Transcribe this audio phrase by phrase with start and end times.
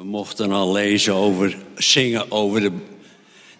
[0.00, 2.72] We mochten al lezen over, zingen over de,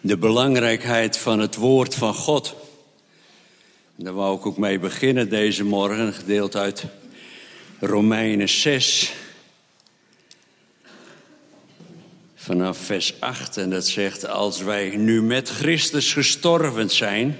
[0.01, 2.55] de belangrijkheid van het woord van God.
[3.97, 6.85] daar wou ik ook mee beginnen deze morgen, gedeeld uit
[7.81, 9.13] Romeinen 6.
[12.35, 17.37] Vanaf vers 8 en dat zegt, als wij nu met Christus gestorven zijn,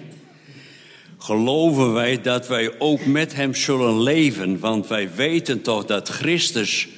[1.19, 6.89] geloven wij dat wij ook met Hem zullen leven, want wij weten toch dat Christus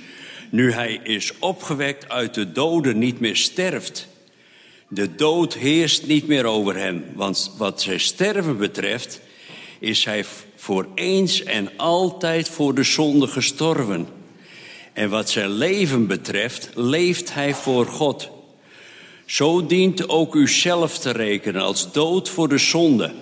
[0.52, 4.08] nu hij is opgewekt uit de doden, niet meer sterft.
[4.88, 9.20] De dood heerst niet meer over hem, want wat zijn sterven betreft,
[9.78, 10.24] is hij
[10.56, 14.06] voor eens en altijd voor de zonde gestorven.
[14.92, 18.30] En wat zijn leven betreft, leeft hij voor God.
[19.26, 23.14] Zo dient ook u zelf te rekenen als dood voor de zonde,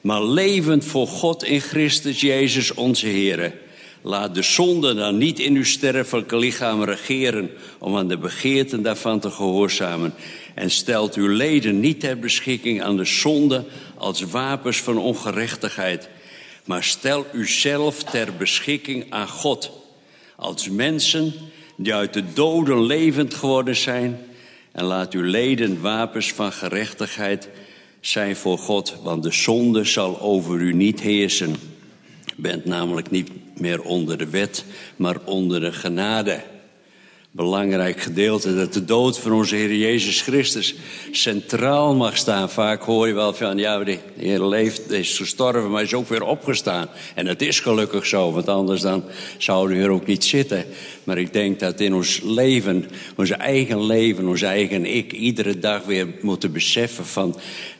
[0.00, 3.64] maar levend voor God in Christus Jezus onze Here.
[4.06, 9.20] Laat de zonde dan niet in uw sterfelijke lichaam regeren om aan de begeerten daarvan
[9.20, 10.14] te gehoorzamen.
[10.54, 13.64] En stelt uw leden niet ter beschikking aan de zonde
[13.96, 16.08] als wapens van ongerechtigheid.
[16.64, 19.70] Maar stel uzelf ter beschikking aan God
[20.36, 21.32] als mensen
[21.76, 24.18] die uit de doden levend geworden zijn.
[24.72, 27.48] En laat uw leden wapens van gerechtigheid
[28.00, 31.56] zijn voor God, want de zonde zal over u niet heersen.
[32.36, 34.64] U bent namelijk niet meer onder de wet,
[34.96, 36.40] maar onder de genade.
[37.36, 40.74] Belangrijk gedeelte dat de dood van onze Heer Jezus Christus
[41.10, 42.50] centraal mag staan.
[42.50, 46.22] Vaak hoor je wel van, ja, de Heer leeft, is gestorven, maar is ook weer
[46.22, 46.88] opgestaan.
[47.14, 49.04] En het is gelukkig zo, want anders dan
[49.38, 50.64] zouden we hier ook niet zitten.
[51.04, 52.84] Maar ik denk dat in ons leven,
[53.16, 57.36] ons eigen leven, ons eigen ik, iedere dag weer moeten beseffen van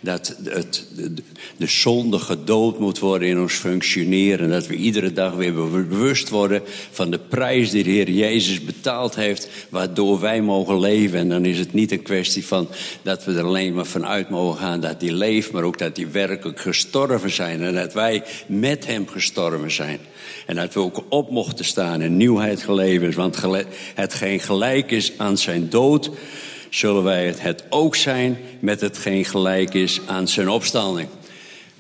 [0.07, 1.13] dat het, de,
[1.57, 4.49] de zonde gedood moet worden in ons functioneren.
[4.49, 9.15] Dat we iedere dag weer bewust worden van de prijs die de Heer Jezus betaald
[9.15, 11.19] heeft, waardoor wij mogen leven.
[11.19, 12.69] En dan is het niet een kwestie van
[13.03, 16.11] dat we er alleen maar vanuit mogen gaan dat hij leeft, maar ook dat hij
[16.11, 19.99] werkelijk gestorven zijn en dat wij met hem gestorven zijn.
[20.47, 23.15] En dat we ook op mochten staan in nieuwheid geleverd.
[23.15, 23.39] Want
[23.95, 26.11] hetgeen gelijk is aan zijn dood,
[26.71, 31.09] zullen wij het ook zijn met hetgeen gelijk is aan zijn opstanding.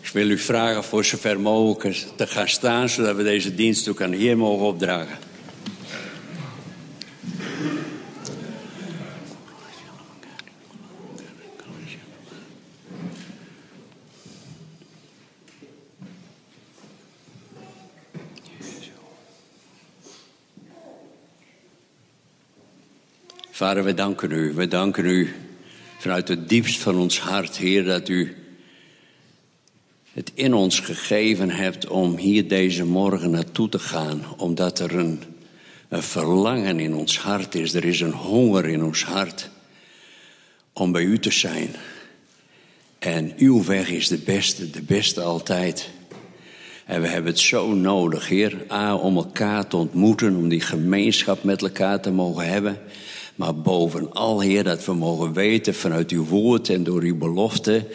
[0.00, 4.02] Ik wil u vragen voor zover mogelijk te gaan staan, zodat we deze dienst ook
[4.02, 5.25] aan de Heer mogen opdragen.
[23.56, 24.52] Vader, we danken u.
[24.54, 25.34] We danken u
[25.98, 28.36] vanuit het diepst van ons hart, Heer, dat u
[30.12, 35.22] het in ons gegeven hebt om hier deze morgen naartoe te gaan, omdat er een,
[35.88, 37.74] een verlangen in ons hart is.
[37.74, 39.50] Er is een honger in ons hart
[40.72, 41.70] om bij u te zijn.
[42.98, 45.90] En uw weg is de beste, de beste altijd.
[46.84, 51.42] En we hebben het zo nodig, Heer, A, om elkaar te ontmoeten, om die gemeenschap
[51.42, 52.78] met elkaar te mogen hebben.
[53.36, 57.86] Maar bovenal, Heer, dat we mogen weten vanuit uw woord en door uw belofte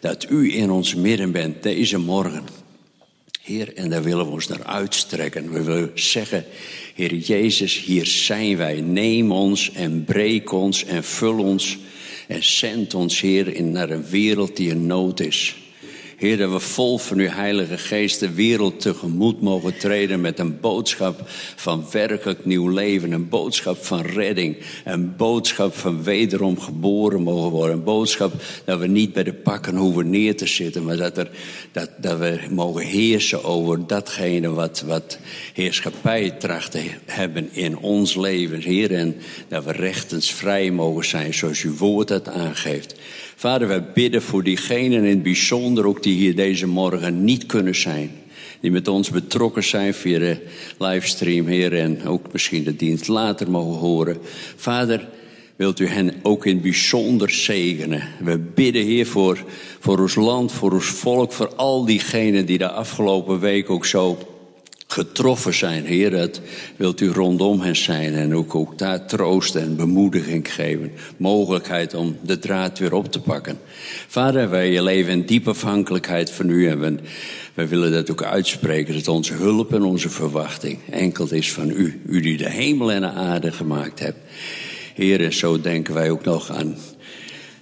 [0.00, 2.44] dat u in ons midden bent deze morgen.
[3.40, 5.52] Heer, en daar willen we ons naar uitstrekken.
[5.52, 6.44] We willen zeggen,
[6.94, 8.80] Heer Jezus, hier zijn wij.
[8.80, 11.78] Neem ons en breek ons en vul ons
[12.26, 15.56] en zend ons, Heer, in naar een wereld die in nood is.
[16.18, 20.60] Heer, dat we vol van uw Heilige Geest de wereld tegemoet mogen treden met een
[20.60, 21.20] boodschap
[21.56, 23.12] van werkelijk nieuw leven.
[23.12, 24.56] Een boodschap van redding.
[24.84, 27.76] Een boodschap van wederom geboren mogen worden.
[27.76, 28.32] Een boodschap
[28.64, 31.30] dat we niet bij de pakken hoeven neer te zitten, maar dat, er,
[31.72, 35.18] dat, dat we mogen heersen over datgene wat, wat
[35.54, 38.94] heerschappij tracht te hebben in ons leven, Heer.
[38.94, 39.16] En
[39.48, 42.94] dat we rechtens vrij mogen zijn zoals uw woord dat aangeeft.
[43.40, 47.74] Vader, wij bidden voor diegenen in het bijzonder ook die hier deze morgen niet kunnen
[47.74, 48.10] zijn.
[48.60, 50.36] Die met ons betrokken zijn via de
[50.78, 54.18] livestream, Heer, en ook misschien de dienst later mogen horen.
[54.56, 55.08] Vader,
[55.56, 58.02] wilt u hen ook in het bijzonder zegenen.
[58.20, 59.44] We bidden, Heer, voor,
[59.80, 64.18] voor ons land, voor ons volk, voor al diegenen die de afgelopen week ook zo
[64.88, 66.10] getroffen zijn, Heer.
[66.10, 66.40] Dat
[66.76, 70.92] wilt u rondom hen zijn en ook, ook daar troost en bemoediging geven.
[71.16, 73.58] Mogelijkheid om de draad weer op te pakken.
[74.06, 76.96] Vader, wij leven in diepe afhankelijkheid van u en we,
[77.54, 78.94] wij willen dat ook uitspreken.
[78.94, 82.00] Dat onze hulp en onze verwachting enkel is van u.
[82.06, 84.18] U die de hemel en de aarde gemaakt hebt.
[84.94, 86.76] Heer, en zo denken wij ook nog aan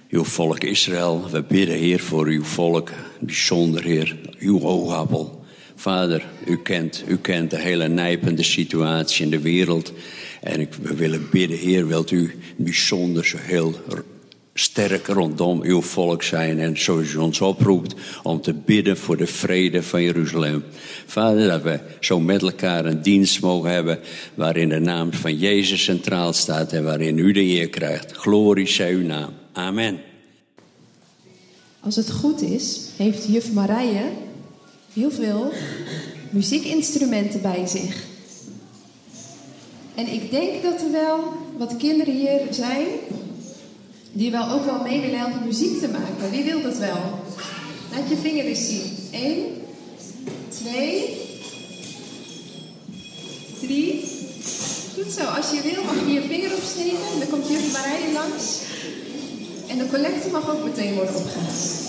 [0.09, 1.29] uw volk Israël.
[1.31, 2.89] We bidden, Heer, voor uw volk.
[3.19, 5.36] Bijzonder, Heer, uw oogappel
[5.79, 9.93] Vader, u kent, u kent de hele nijpende situatie in de wereld.
[10.41, 13.75] En ik, we willen bidden, Heer, wilt u bijzonder zo heel
[14.53, 16.59] sterk rondom uw volk zijn.
[16.59, 20.63] En zoals u ons oproept om te bidden voor de vrede van Jeruzalem.
[21.05, 23.99] Vader, dat we zo met elkaar een dienst mogen hebben
[24.35, 28.11] waarin de naam van Jezus centraal staat en waarin u de eer krijgt.
[28.11, 29.33] Glorie zij uw naam.
[29.53, 29.99] Amen.
[31.79, 34.25] Als het goed is, heeft juf Marije
[34.97, 35.51] heel veel
[36.29, 38.05] muziekinstrumenten bij zich.
[39.95, 41.19] En ik denk dat er wel
[41.57, 42.87] wat kinderen hier zijn
[44.11, 46.31] die wel ook wel mee willen helpen muziek te maken.
[46.31, 46.99] Wie wil dat wel?
[47.91, 48.97] Laat je vinger eens zien.
[49.11, 49.45] Eén,
[50.49, 51.17] twee,
[53.59, 54.03] drie.
[54.93, 55.23] Goed zo.
[55.23, 57.19] Als je wil mag je je vinger opsteken.
[57.19, 58.45] Dan komt juf Marije langs.
[59.67, 61.85] En de collecte mag ook meteen worden opgehaald.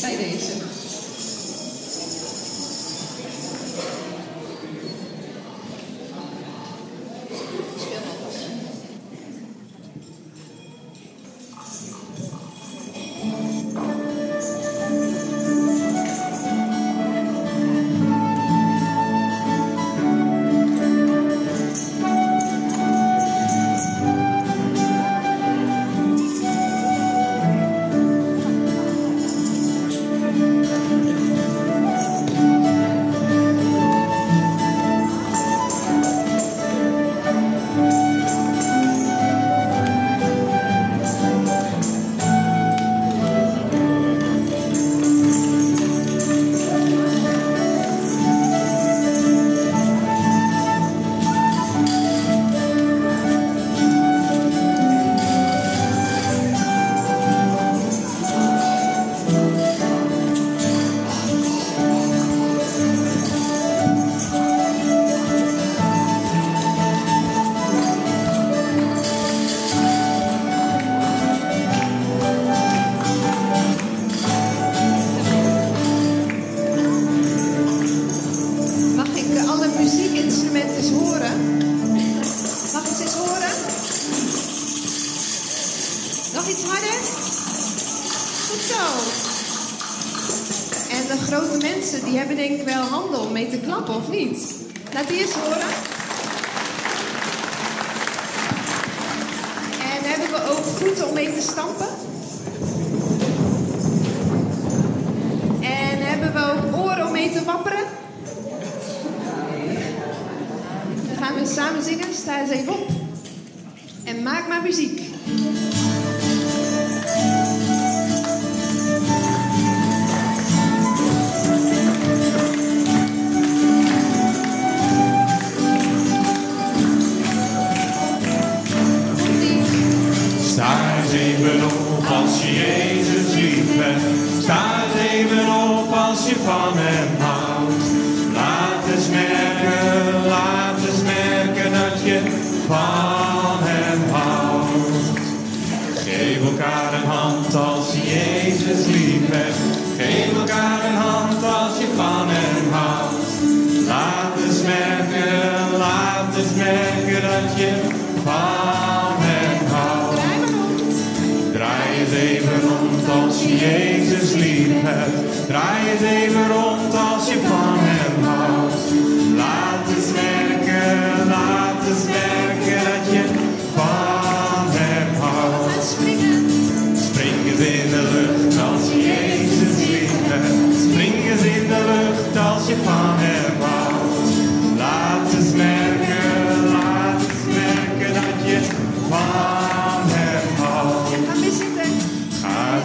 [0.00, 0.81] Bij deze.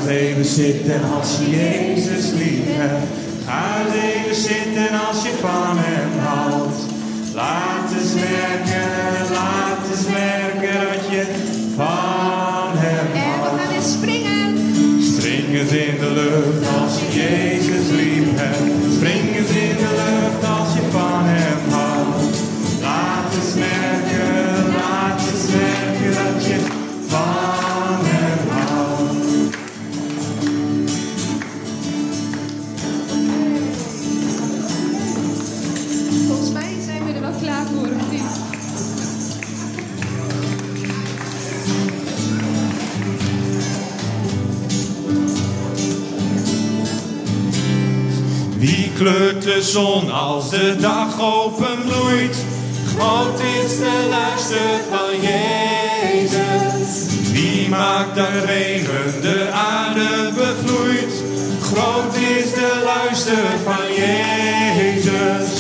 [0.10, 3.08] Even zitten als je Jezus lief hebt.
[3.46, 6.76] Ga eens even zitten als je van hem houdt.
[7.34, 7.67] Laat
[48.98, 52.46] kleurt de zon als de dag openbloeit.
[52.96, 56.52] Groot is de luister van Jezus.
[57.32, 61.24] Die maakt de regen de aarde bevloeit.
[61.62, 65.57] Groot is de luister van Jezus.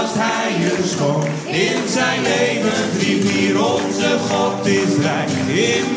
[0.00, 1.24] was hij een schoon.
[1.46, 5.30] In zijn leven rivier onze God is rijk.
[5.48, 5.96] In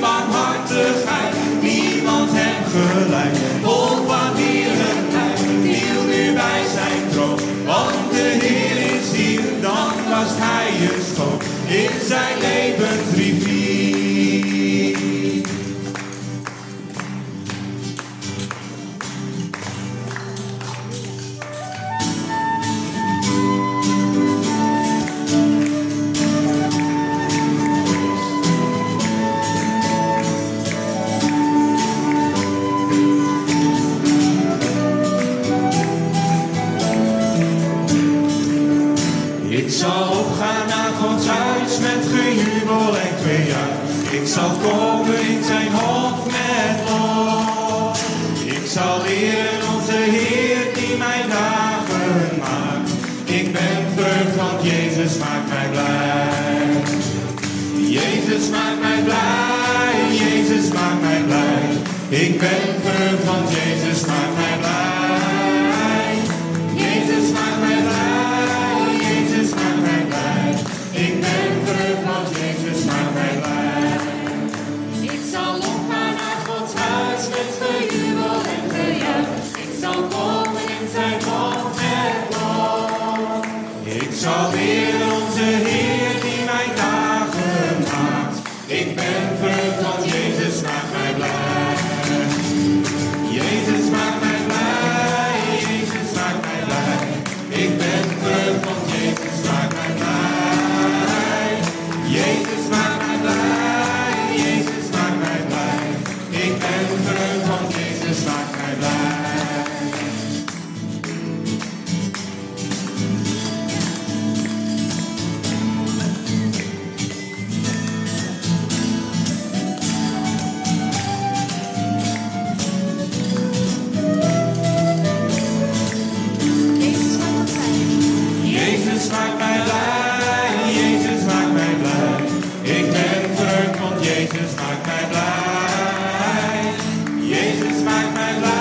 [137.92, 138.61] my, my life.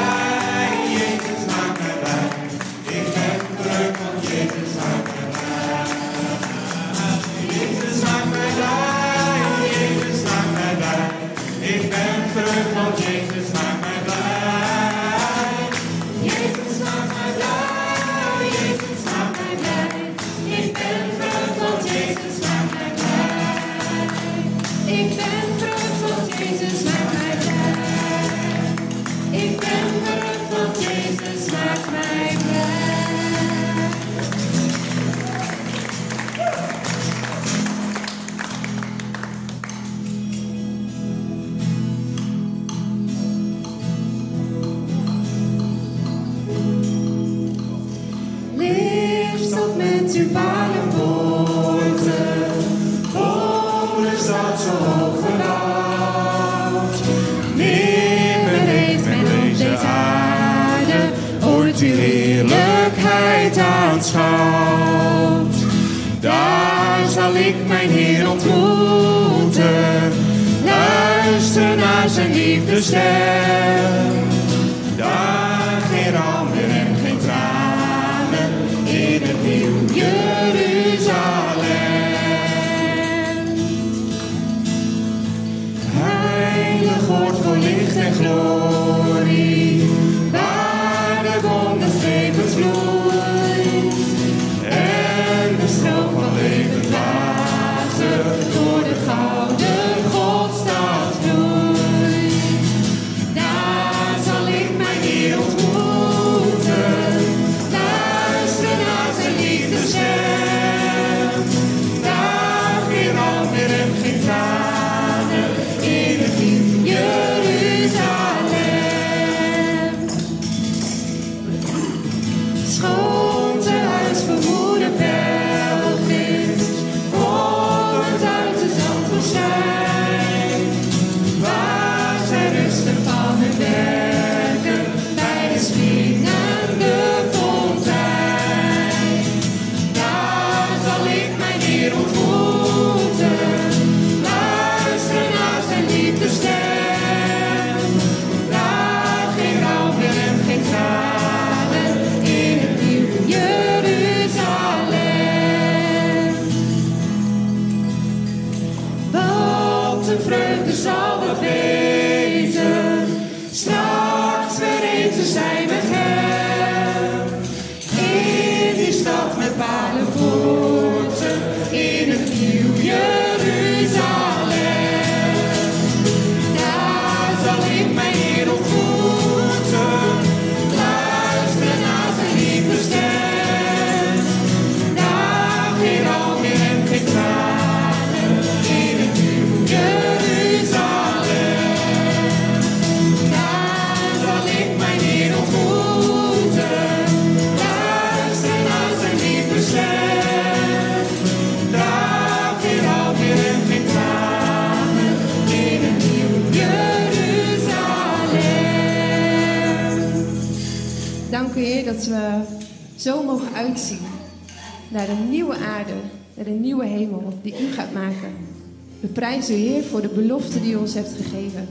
[219.00, 221.68] We prijzen u Heer voor de belofte die u ons hebt gegeven.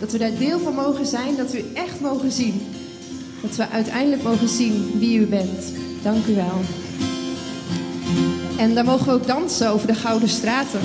[0.00, 2.60] Dat we daar deel van mogen zijn, dat we u echt mogen zien.
[3.42, 5.72] Dat we uiteindelijk mogen zien wie u bent.
[6.02, 6.60] Dank u wel.
[8.58, 10.80] En daar mogen we ook dansen over de Gouden Straten.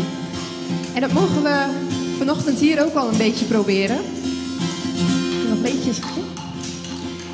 [0.94, 1.66] En dat mogen we
[2.18, 4.00] vanochtend hier ook al een beetje proberen.
[5.44, 5.92] Nog een beetje.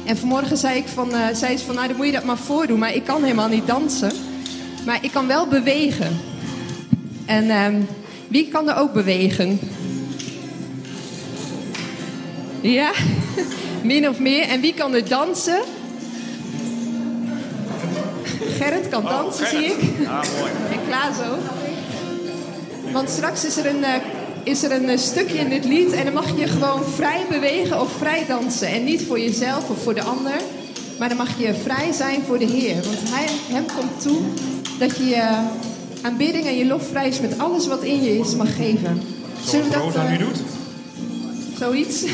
[0.06, 2.38] En vanmorgen zei, ik van, eh, zei ze van, nou dan moet je dat maar
[2.38, 2.80] voordoen.
[2.80, 4.12] Maar ik kan helemaal niet dansen.
[4.86, 6.17] Maar ik kan wel bewegen.
[7.26, 7.82] En ehm,
[8.27, 9.59] wie kan er ook bewegen?
[12.61, 12.91] Ja,
[13.83, 14.47] min of meer.
[14.47, 15.61] En wie kan er dansen?
[18.57, 19.79] Gerrit kan dansen, zie ik.
[20.73, 21.39] En Klaas ook.
[22.91, 23.93] Want straks is er een, eh,
[24.43, 27.81] is er een eh, stukje in dit lied en dan mag je gewoon vrij bewegen
[27.81, 28.67] of vrij dansen.
[28.67, 30.41] En niet voor jezelf of voor de ander,
[30.99, 32.75] maar dan mag je vrij zijn voor de Heer.
[32.75, 34.19] Want hij, hem komt toe
[34.79, 35.47] dat je je
[36.08, 39.02] aanbidding en je lofprijs met alles wat in je is mag geven.
[39.46, 40.39] Zullen we dat, Rosa nu eh, doet.
[41.58, 42.00] Zoiets.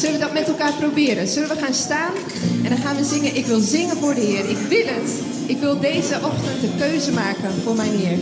[0.00, 1.28] Zullen we dat met elkaar proberen?
[1.28, 2.12] Zullen we gaan staan
[2.62, 3.36] en dan gaan we zingen.
[3.36, 4.50] Ik wil zingen voor de Heer.
[4.50, 5.10] Ik wil het.
[5.46, 8.18] Ik wil deze ochtend de keuze maken voor mijn Heer.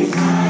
[0.00, 0.49] Jesus.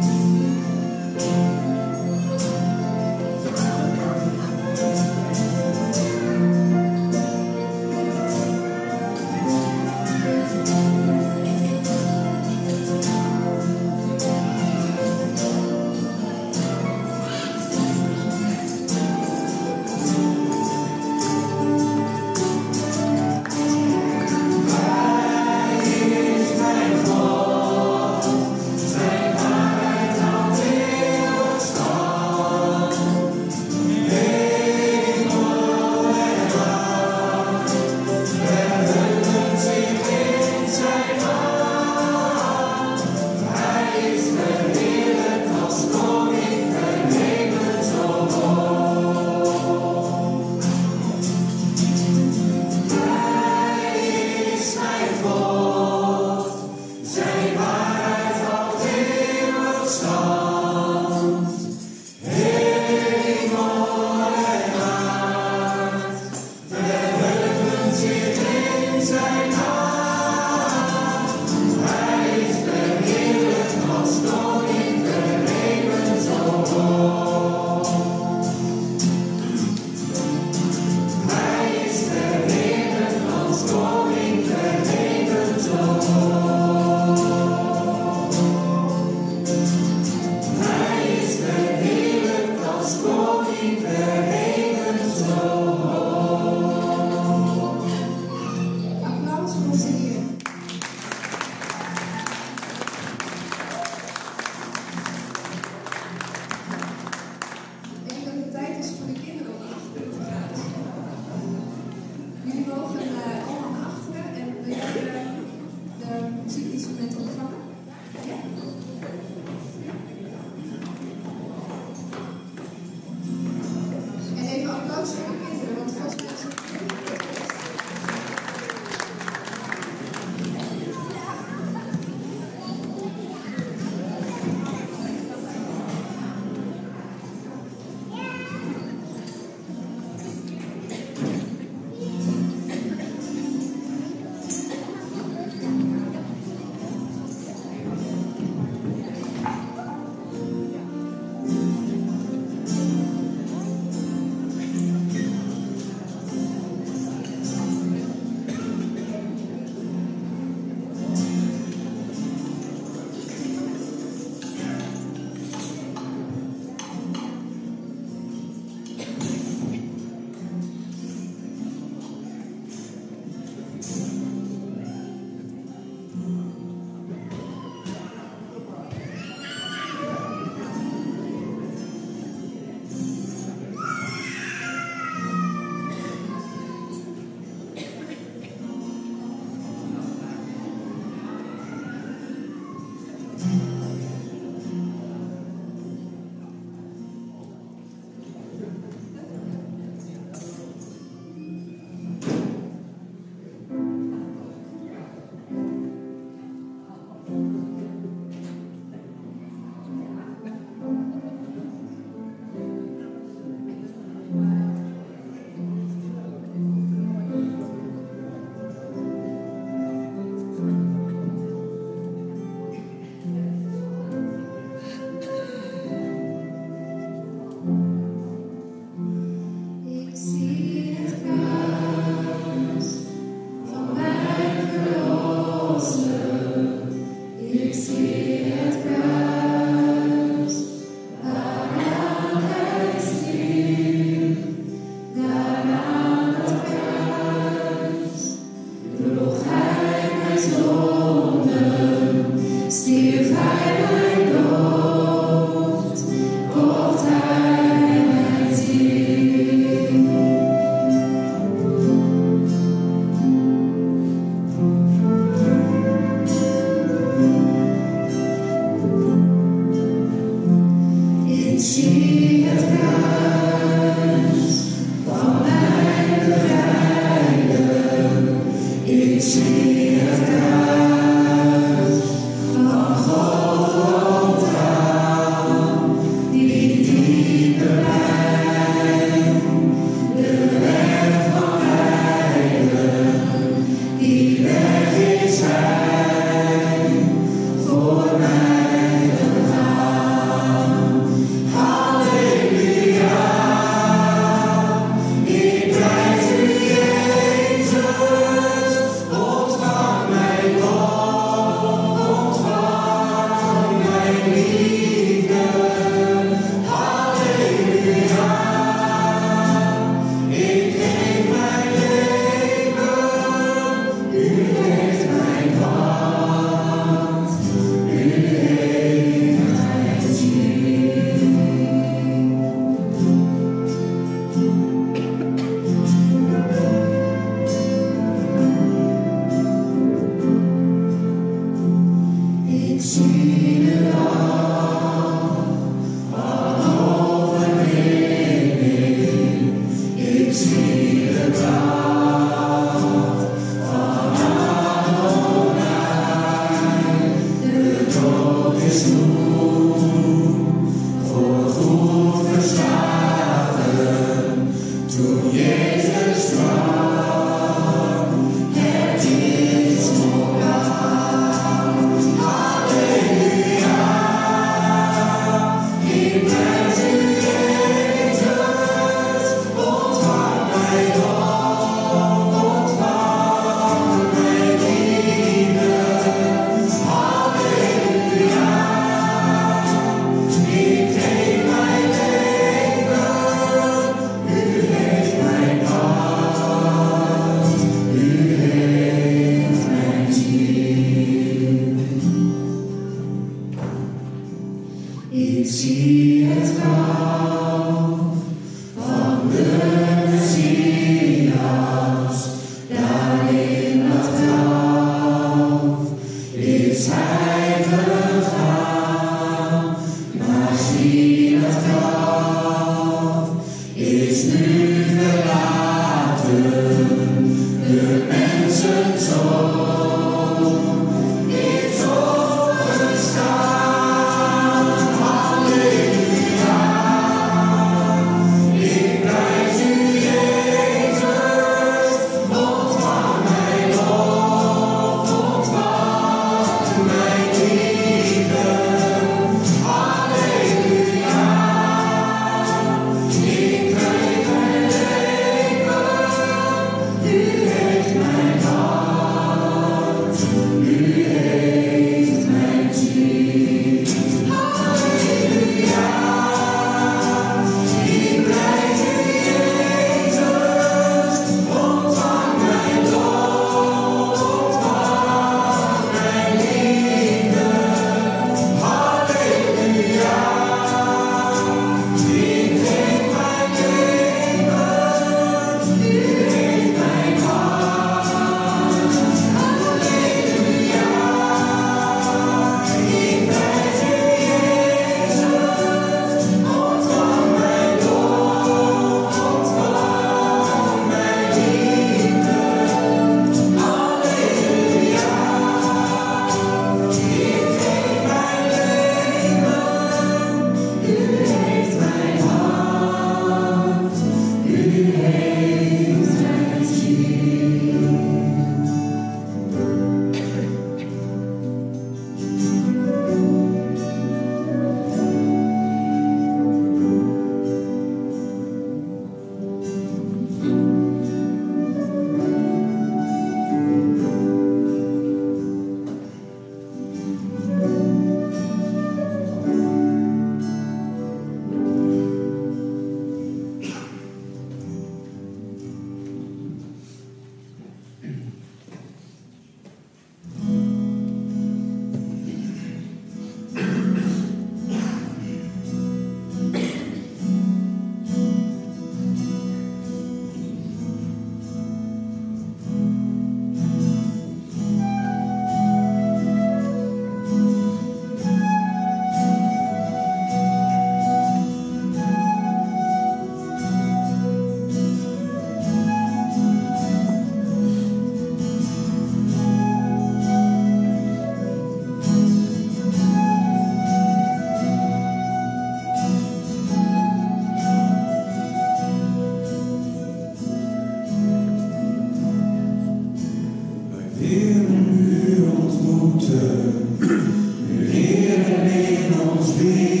[599.57, 600.00] Mijn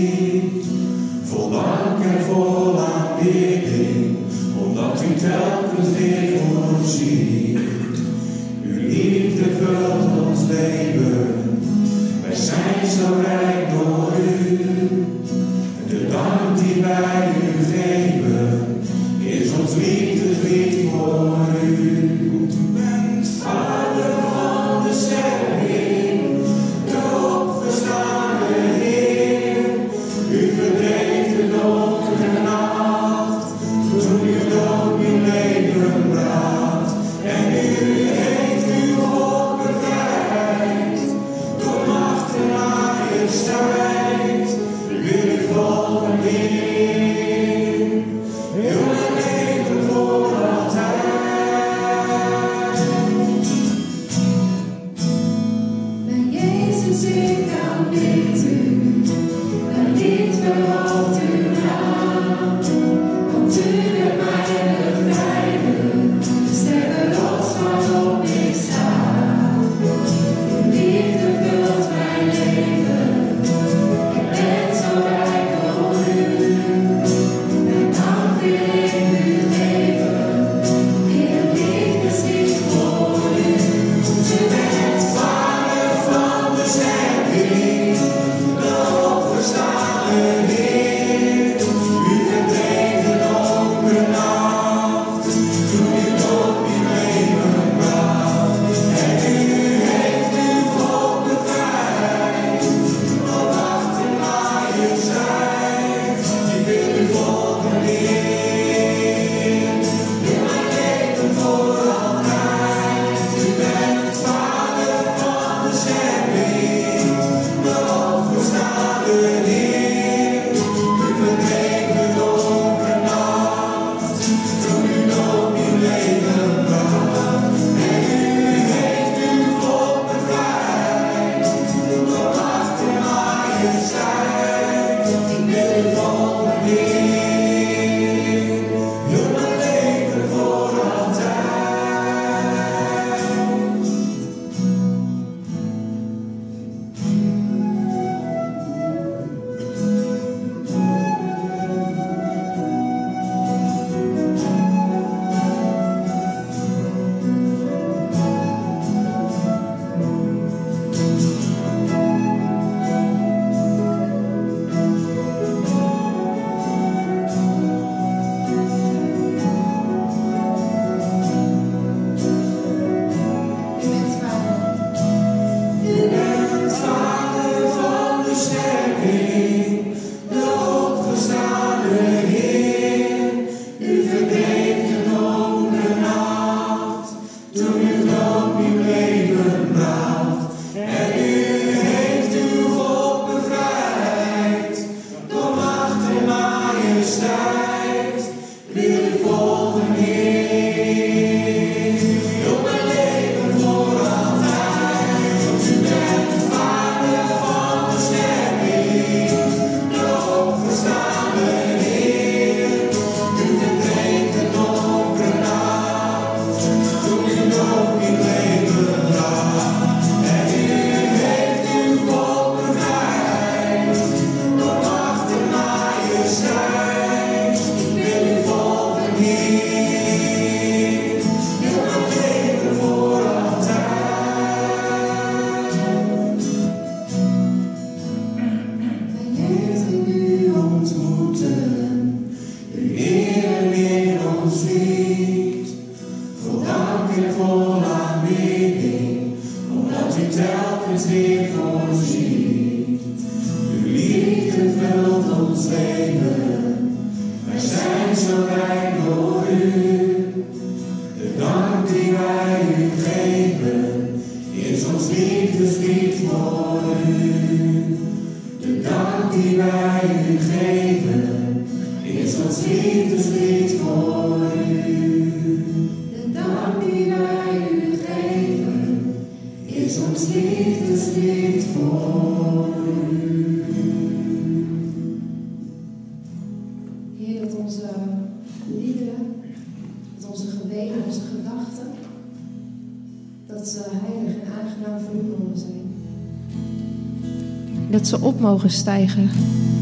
[298.41, 299.29] mogen stijgen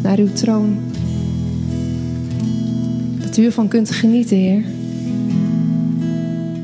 [0.01, 0.77] naar uw troon.
[3.19, 4.63] Dat u ervan kunt genieten, Heer.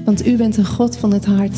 [0.03, 1.57] Want u bent een God van het hart.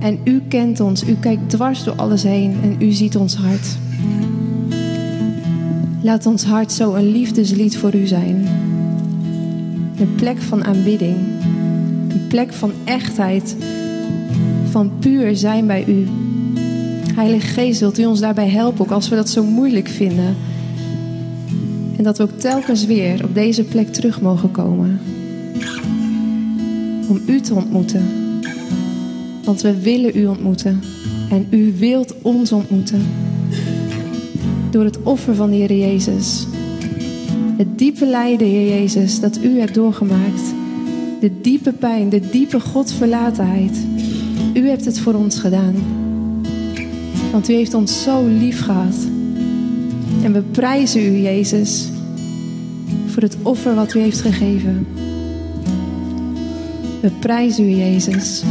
[0.00, 3.76] En u kent ons, u kijkt dwars door alles heen en u ziet ons hart.
[6.00, 8.46] Laat ons hart zo een liefdeslied voor u zijn.
[9.98, 11.16] Een plek van aanbidding.
[12.08, 13.56] Een plek van echtheid.
[14.70, 16.06] Van puur zijn bij u.
[17.18, 20.36] Heilige Geest, wilt u ons daarbij helpen, ook als we dat zo moeilijk vinden.
[21.96, 25.00] En dat we ook telkens weer op deze plek terug mogen komen.
[27.08, 28.06] Om u te ontmoeten.
[29.44, 30.82] Want we willen u ontmoeten.
[31.30, 33.02] En u wilt ons ontmoeten
[34.70, 36.46] door het offer van de Heer Jezus.
[37.56, 40.54] Het diepe lijden, Heer Jezus, dat u hebt doorgemaakt.
[41.20, 43.78] De diepe pijn, de diepe Godverlatenheid.
[44.54, 46.06] U hebt het voor ons gedaan.
[47.32, 48.96] Want u heeft ons zo lief gehad.
[50.22, 51.88] En we prijzen u, Jezus,
[53.06, 54.86] voor het offer wat u heeft gegeven.
[57.00, 58.42] We prijzen u, Jezus.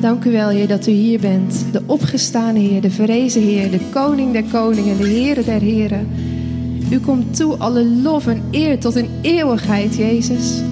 [0.00, 1.64] Dank u wel, Heer, dat u hier bent.
[1.72, 6.08] De opgestane Heer, de verrezen Heer, de koning der koningen, de Heer der heren.
[6.90, 10.62] U komt toe alle lof en eer tot in eeuwigheid, Jezus.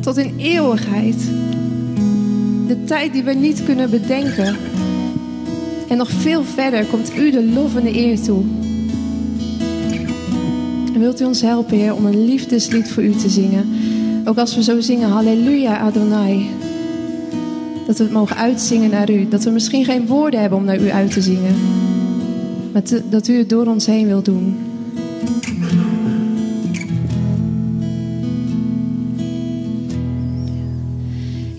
[0.00, 1.16] Tot in eeuwigheid.
[2.66, 4.56] De tijd die we niet kunnen bedenken.
[5.90, 8.42] En nog veel verder komt u de lof en de eer toe.
[10.94, 13.68] En wilt u ons helpen, Heer, om een liefdeslied voor u te zingen.
[14.24, 16.50] Ook als we zo zingen, Halleluja Adonai.
[17.86, 19.28] Dat we het mogen uitzingen naar u.
[19.28, 21.54] Dat we misschien geen woorden hebben om naar u uit te zingen.
[22.72, 24.56] Maar dat u het door ons heen wilt doen.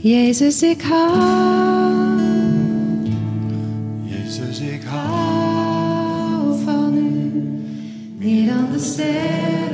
[0.01, 2.10] Jezus, ik hou,
[4.47, 7.09] Jezus, ik hou van u.
[8.17, 9.70] Meer dan de sterren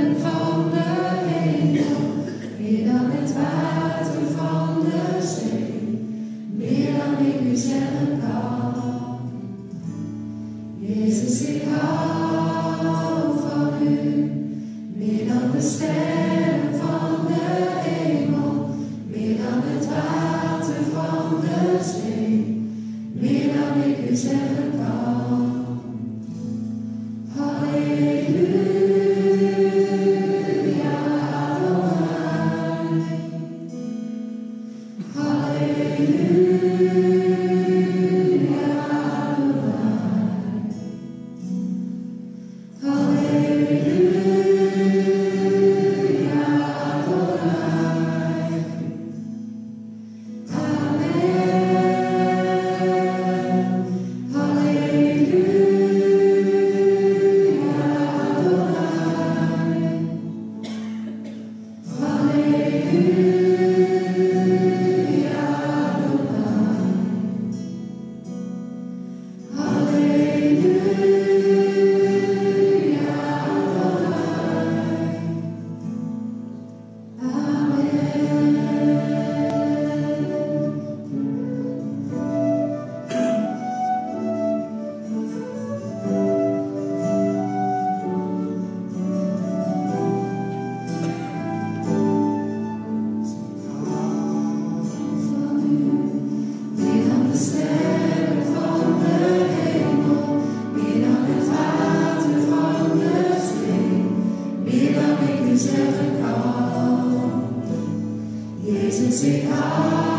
[109.24, 110.17] Jezus,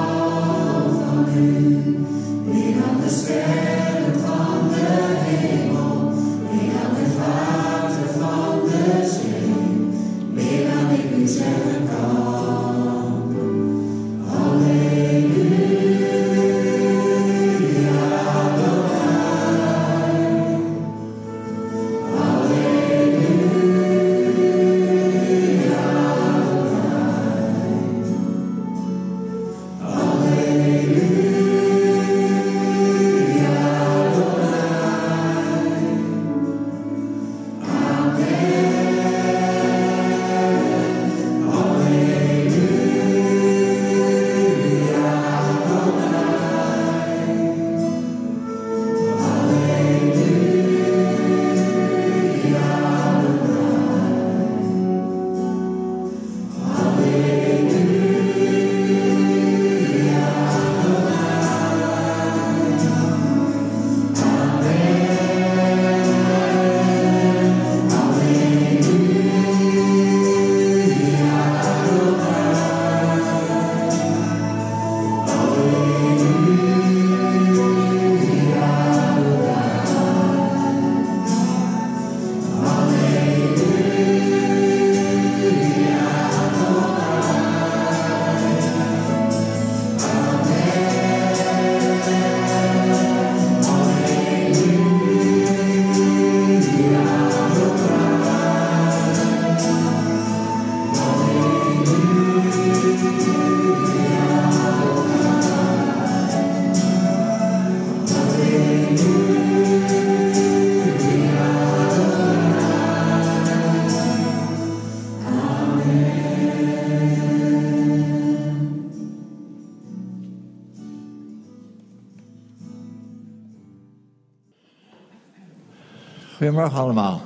[126.58, 127.22] Goedemorgen allemaal.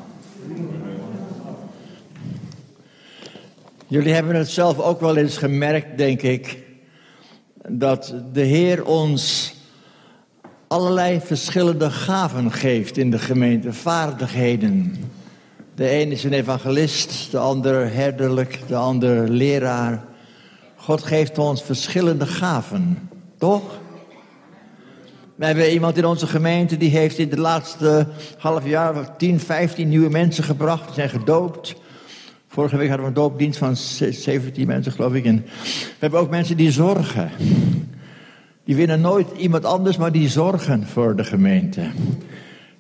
[3.87, 6.59] Jullie hebben het zelf ook wel eens gemerkt, denk ik,
[7.69, 9.55] dat de Heer ons
[10.67, 14.97] allerlei verschillende gaven geeft in de gemeente, vaardigheden.
[15.75, 20.05] De een is een evangelist, de ander herderlijk, de ander leraar.
[20.77, 23.02] God geeft ons verschillende gaven?
[25.43, 28.07] We hebben iemand in onze gemeente die heeft in de laatste
[28.39, 30.85] half jaar 10, 15 nieuwe mensen gebracht.
[30.85, 31.75] Die zijn gedoopt.
[32.49, 35.25] Vorige week hadden we een doopdienst van 17 mensen, geloof ik.
[35.25, 35.41] We
[35.99, 37.31] hebben ook mensen die zorgen.
[38.65, 41.91] Die winnen nooit iemand anders, maar die zorgen voor de gemeente.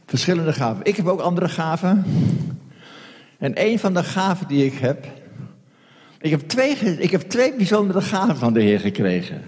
[0.06, 0.84] Verschillende gaven.
[0.84, 2.04] Ik heb ook andere gaven.
[3.38, 5.06] En een van de gaven die ik heb.
[6.20, 9.42] Ik heb twee, ik heb twee bijzondere gaven van de Heer gekregen.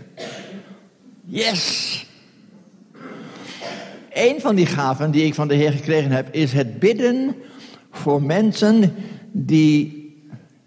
[1.25, 1.94] Yes!
[4.15, 7.35] Een van die gaven die ik van de Heer gekregen heb, is het bidden
[7.91, 8.95] voor mensen
[9.33, 10.03] die,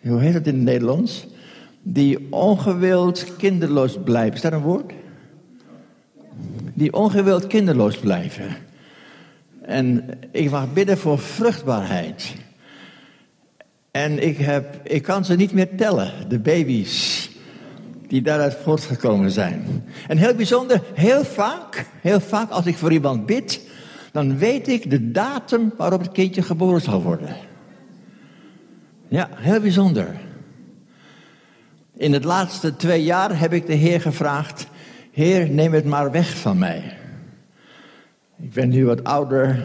[0.01, 1.27] hoe heet het in het Nederlands?
[1.81, 4.33] Die ongewild kinderloos blijven.
[4.33, 4.93] Is dat een woord?
[6.73, 8.55] Die ongewild kinderloos blijven.
[9.61, 12.33] En ik mag bidden voor vruchtbaarheid.
[13.91, 17.26] En ik, heb, ik kan ze niet meer tellen, de baby's
[18.07, 19.83] die daaruit voortgekomen zijn.
[20.07, 23.61] En heel bijzonder, heel vaak, heel vaak als ik voor iemand bid,
[24.11, 27.35] dan weet ik de datum waarop het kindje geboren zal worden.
[29.07, 30.07] Ja, heel bijzonder.
[31.97, 34.67] In het laatste twee jaar heb ik de Heer gevraagd,
[35.11, 36.97] Heer, neem het maar weg van mij.
[38.41, 39.63] Ik ben nu wat ouder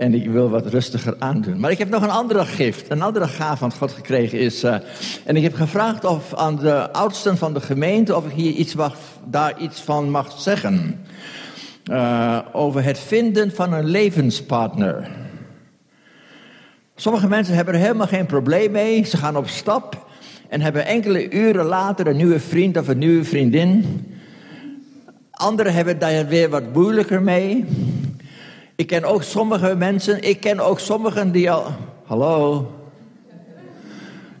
[0.00, 1.60] en ik wil wat rustiger aandoen.
[1.60, 4.64] Maar ik heb nog een andere gift, een andere gaaf van God gekregen is.
[4.64, 4.76] Uh,
[5.24, 8.74] en ik heb gevraagd of aan de oudsten van de gemeente of ik hier iets
[9.24, 11.04] daar iets van mag zeggen.
[11.90, 15.08] Uh, over het vinden van een levenspartner.
[16.94, 19.04] Sommige mensen hebben er helemaal geen probleem mee.
[19.04, 20.06] Ze gaan op stap
[20.48, 23.84] en hebben enkele uren later een nieuwe vriend of een nieuwe vriendin.
[25.30, 27.64] Anderen hebben daar weer wat moeilijker mee.
[28.80, 31.74] Ik ken ook sommige mensen, ik ken ook sommigen die al.
[32.04, 32.70] Hallo.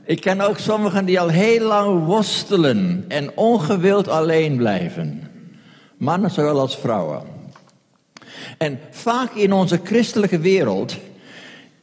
[0.04, 5.30] Ik ken ook sommigen die al heel lang worstelen en ongewild alleen blijven.
[5.96, 7.22] Mannen zowel als vrouwen.
[8.58, 10.96] En vaak in onze christelijke wereld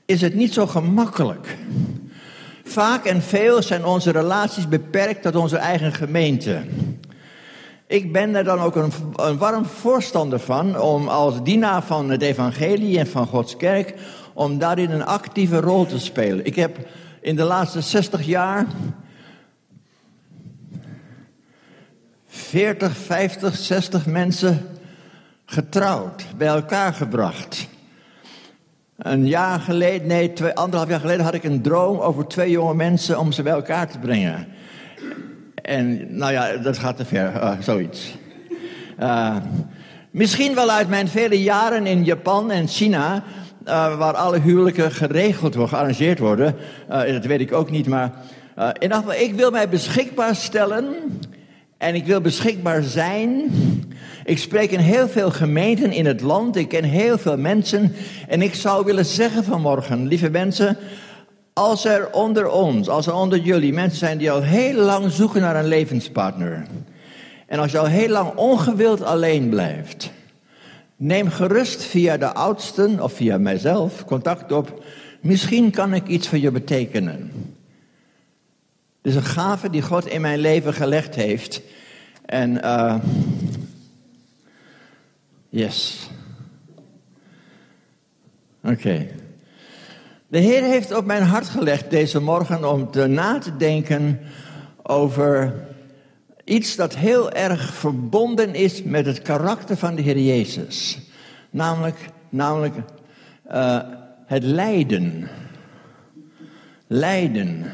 [0.05, 1.57] is het niet zo gemakkelijk.
[2.63, 6.61] Vaak en veel zijn onze relaties beperkt tot onze eigen gemeente.
[7.87, 12.21] Ik ben er dan ook een, een, warm voorstander van om als dienaar van het
[12.21, 13.93] evangelie en van Gods kerk,
[14.33, 16.45] om daarin een actieve rol te spelen.
[16.45, 16.77] Ik heb
[17.21, 18.65] in de laatste 60 jaar
[22.27, 24.67] 40, 50, 60 mensen
[25.45, 27.67] getrouwd, bij elkaar gebracht.
[28.97, 32.73] Een jaar geleden, nee, twee, anderhalf jaar geleden had ik een droom over twee jonge
[32.73, 34.47] mensen om ze bij elkaar te brengen.
[35.67, 38.15] En nou ja, dat gaat te ver, uh, zoiets.
[38.99, 39.35] Uh,
[40.11, 43.23] misschien wel uit mijn vele jaren in Japan en China,
[43.65, 46.55] uh, waar alle huwelijken geregeld worden, gearrangeerd worden.
[46.87, 48.11] dat weet ik ook niet, maar
[48.79, 50.85] in geval, ik wil mij beschikbaar stellen
[51.77, 53.51] en ik wil beschikbaar zijn.
[54.25, 57.93] Ik spreek in heel veel gemeenten in het land, ik ken heel veel mensen
[58.27, 60.77] en ik zou willen zeggen vanmorgen, lieve mensen,
[61.57, 65.41] als er onder ons, als er onder jullie mensen zijn die al heel lang zoeken
[65.41, 66.67] naar een levenspartner.
[67.45, 70.11] En als je al heel lang ongewild alleen blijft.
[70.95, 74.83] Neem gerust via de oudsten of via mijzelf contact op.
[75.21, 77.31] Misschien kan ik iets voor je betekenen.
[79.01, 81.61] Is een gave die God in mijn leven gelegd heeft.
[82.25, 82.95] En uh,
[85.49, 86.09] yes.
[88.63, 89.07] Oké.
[90.29, 94.19] De Heer heeft op mijn hart gelegd deze morgen om te na te denken
[94.83, 95.53] over
[96.43, 100.99] iets dat heel erg verbonden is met het karakter van de Heer Jezus.
[101.49, 101.97] Namelijk,
[102.29, 102.75] namelijk
[103.51, 103.79] uh,
[104.25, 105.29] het lijden.
[106.87, 107.65] Lijden.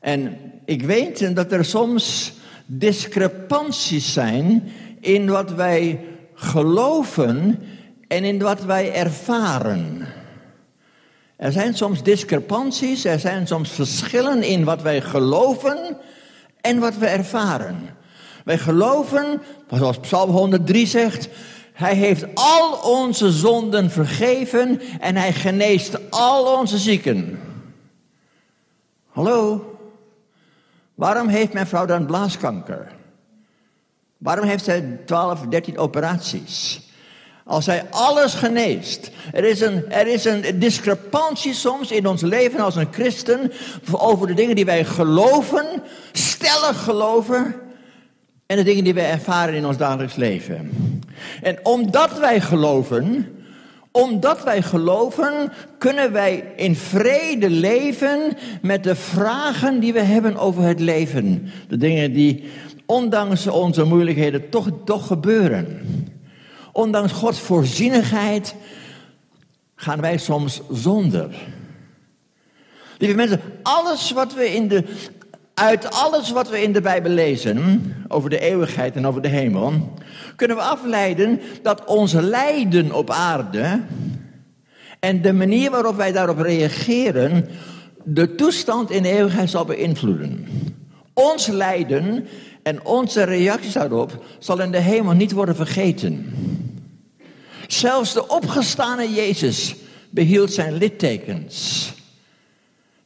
[0.00, 2.32] En ik weet dat er soms
[2.66, 4.62] discrepanties zijn
[5.00, 7.62] in wat wij geloven
[8.08, 10.06] en in wat wij ervaren.
[11.36, 15.96] Er zijn soms discrepanties, er zijn soms verschillen in wat wij geloven
[16.60, 17.96] en wat we ervaren.
[18.44, 21.28] Wij geloven, zoals Psalm 103 zegt,
[21.72, 27.40] hij heeft al onze zonden vergeven en hij geneest al onze zieken.
[29.08, 29.68] Hallo?
[30.94, 32.92] Waarom heeft mijn vrouw dan blaaskanker?
[34.18, 36.83] Waarom heeft zij 12, 13 operaties?
[37.44, 39.10] Als hij alles geneest.
[39.32, 43.52] Er is, een, er is een discrepantie soms in ons leven als een christen
[43.92, 45.66] over de dingen die wij geloven,
[46.12, 47.54] stellig geloven,
[48.46, 50.70] en de dingen die wij ervaren in ons dagelijks leven.
[51.42, 53.28] En omdat wij geloven,
[53.90, 60.62] omdat wij geloven, kunnen wij in vrede leven met de vragen die we hebben over
[60.62, 61.50] het leven.
[61.68, 62.44] De dingen die
[62.86, 65.82] ondanks onze moeilijkheden toch, toch gebeuren.
[66.74, 68.54] Ondanks Gods voorzienigheid
[69.76, 71.34] gaan wij soms zonder.
[72.98, 74.84] Lieve mensen, alles wat we in de,
[75.54, 79.94] uit alles wat we in de Bijbel lezen over de eeuwigheid en over de hemel,
[80.36, 83.80] kunnen we afleiden dat onze lijden op aarde
[85.00, 87.48] en de manier waarop wij daarop reageren,
[88.04, 90.46] de toestand in de eeuwigheid zal beïnvloeden.
[91.12, 92.26] Ons lijden
[92.62, 96.32] en onze reacties daarop zal in de hemel niet worden vergeten.
[97.66, 99.74] Zelfs de opgestane Jezus
[100.10, 101.92] behield zijn littekens.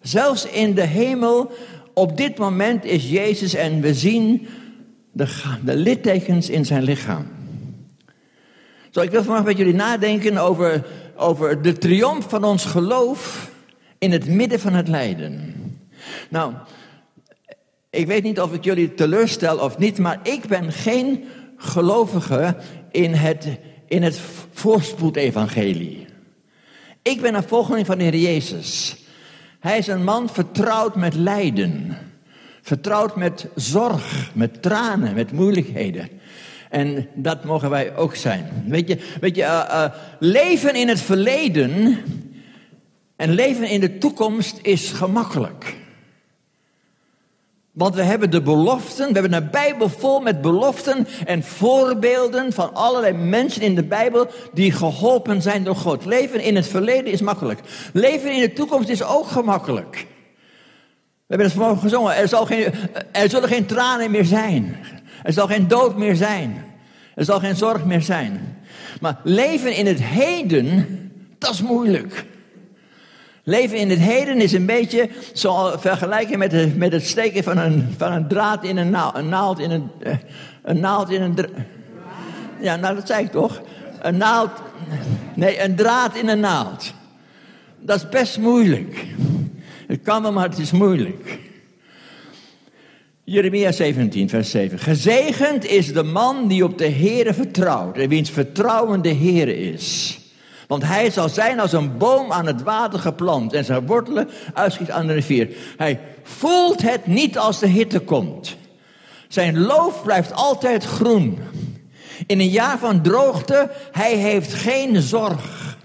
[0.03, 1.53] Zelfs in de hemel,
[1.95, 4.49] op dit moment is Jezus en we zien
[5.13, 7.27] de, de littekens in zijn lichaam.
[8.91, 10.87] Zo, ik wil vandaag met jullie nadenken over,
[11.17, 13.51] over de triomf van ons geloof
[13.99, 15.55] in het midden van het lijden.
[16.31, 16.53] Nou,
[17.91, 21.25] ik weet niet of ik jullie teleurstel of niet, maar ik ben geen
[21.57, 22.57] gelovige
[22.91, 23.49] in het,
[23.89, 24.21] in het
[24.53, 26.07] voorspoedevangelie.
[27.03, 28.97] Ik ben een volgeling van de Heer Jezus.
[29.61, 31.97] Hij is een man vertrouwd met lijden.
[32.63, 36.09] Vertrouwd met zorg, met tranen, met moeilijkheden.
[36.71, 38.49] En dat mogen wij ook zijn.
[38.67, 39.85] Weet je, weet je uh, uh,
[40.19, 41.99] leven in het verleden
[43.17, 45.78] en leven in de toekomst is gemakkelijk.
[47.79, 52.75] Want we hebben de beloften, we hebben een Bijbel vol met beloften en voorbeelden van
[52.75, 56.05] allerlei mensen in de Bijbel die geholpen zijn door God.
[56.05, 57.61] Leven in het verleden is makkelijk.
[57.93, 59.95] Leven in de toekomst is ook gemakkelijk.
[59.97, 62.17] We hebben het vanmorgen gezongen.
[62.17, 62.73] Er, zal geen,
[63.13, 64.77] er zullen geen tranen meer zijn.
[65.23, 66.65] Er zal geen dood meer zijn.
[67.15, 68.59] Er zal geen zorg meer zijn.
[69.01, 70.87] Maar leven in het heden,
[71.39, 72.25] dat is moeilijk.
[73.49, 77.95] Leven in het heden is een beetje zo vergelijken met, met het steken van een,
[77.97, 79.17] van een draad in een naald.
[79.17, 80.15] Een naald in een, eh,
[80.63, 81.37] een naald in een.
[82.61, 83.63] Ja, nou dat zei ik toch.
[84.01, 84.51] Een naald,
[85.35, 86.93] nee, een draad in een naald.
[87.79, 89.07] Dat is best moeilijk.
[89.87, 91.39] Het kan wel, maar het is moeilijk.
[93.25, 94.79] Jeremia 17, vers 7.
[94.79, 100.19] Gezegend is de man die op de Heere vertrouwt en wiens vertrouwen de Heere is.
[100.69, 104.91] Want hij zal zijn als een boom aan het water geplant en zijn wortelen uitschiet
[104.91, 105.57] aan de rivier.
[105.77, 108.57] Hij voelt het niet als de hitte komt.
[109.29, 111.39] Zijn loof blijft altijd groen.
[112.27, 115.77] In een jaar van droogte, hij heeft geen zorg.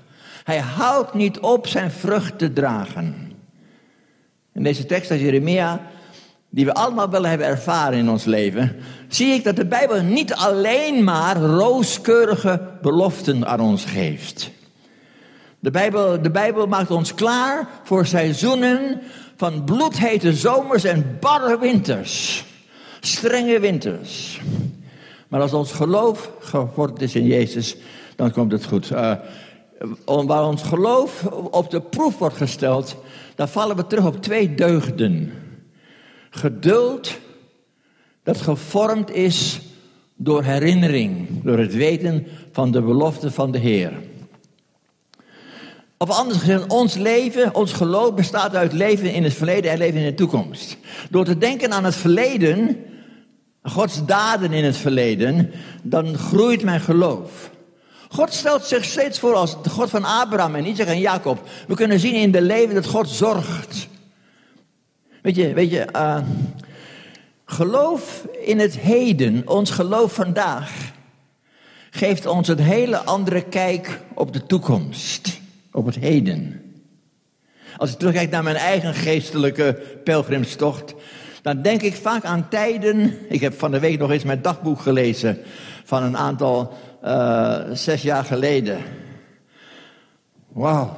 [0.44, 3.32] Hij houdt niet op zijn vrucht te dragen.
[4.54, 5.82] In deze tekst uit Jeremia,
[6.50, 8.76] die we allemaal wel hebben ervaren in ons leven,
[9.08, 14.52] zie ik dat de Bijbel niet alleen maar rooskeurige beloften aan ons geeft.
[15.64, 19.02] De Bijbel, de Bijbel maakt ons klaar voor seizoenen
[19.36, 22.46] van bloedhete zomers en barre winters.
[23.00, 24.42] Strenge winters.
[25.28, 27.76] Maar als ons geloof geworden is in Jezus,
[28.16, 28.92] dan komt het goed.
[28.92, 29.16] Uh,
[30.06, 32.96] waar ons geloof op de proef wordt gesteld,
[33.36, 35.34] dan vallen we terug op twee deugden.
[36.30, 37.18] Geduld,
[38.24, 39.62] dat gevormd is
[40.16, 43.94] door herinnering, door het weten van de belofte van de Heer.
[46.04, 50.00] Of anders gezegd, ons leven, ons geloof bestaat uit leven in het verleden en leven
[50.00, 50.78] in de toekomst.
[51.10, 52.86] Door te denken aan het verleden,
[53.62, 55.52] Gods daden in het verleden,
[55.84, 57.52] dan groeit mijn geloof.
[58.10, 61.48] God stelt zich steeds voor als de God van Abraham en Isaac en Jacob.
[61.68, 63.88] We kunnen zien in de leven dat God zorgt.
[65.22, 66.18] Weet je, weet je uh,
[67.46, 70.72] geloof in het heden, ons geloof vandaag,
[71.90, 75.42] geeft ons een hele andere kijk op de toekomst
[75.74, 76.62] op het heden.
[77.78, 80.94] Als ik terugkijk naar mijn eigen geestelijke pelgrimstocht,
[81.42, 83.18] dan denk ik vaak aan tijden.
[83.30, 85.38] Ik heb van de week nog eens mijn dagboek gelezen
[85.84, 88.78] van een aantal uh, zes jaar geleden.
[90.48, 90.98] Wauw.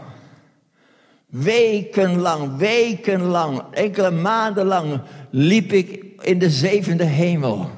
[1.28, 7.70] Wekenlang, wekenlang, enkele maanden lang liep ik in de zevende hemel.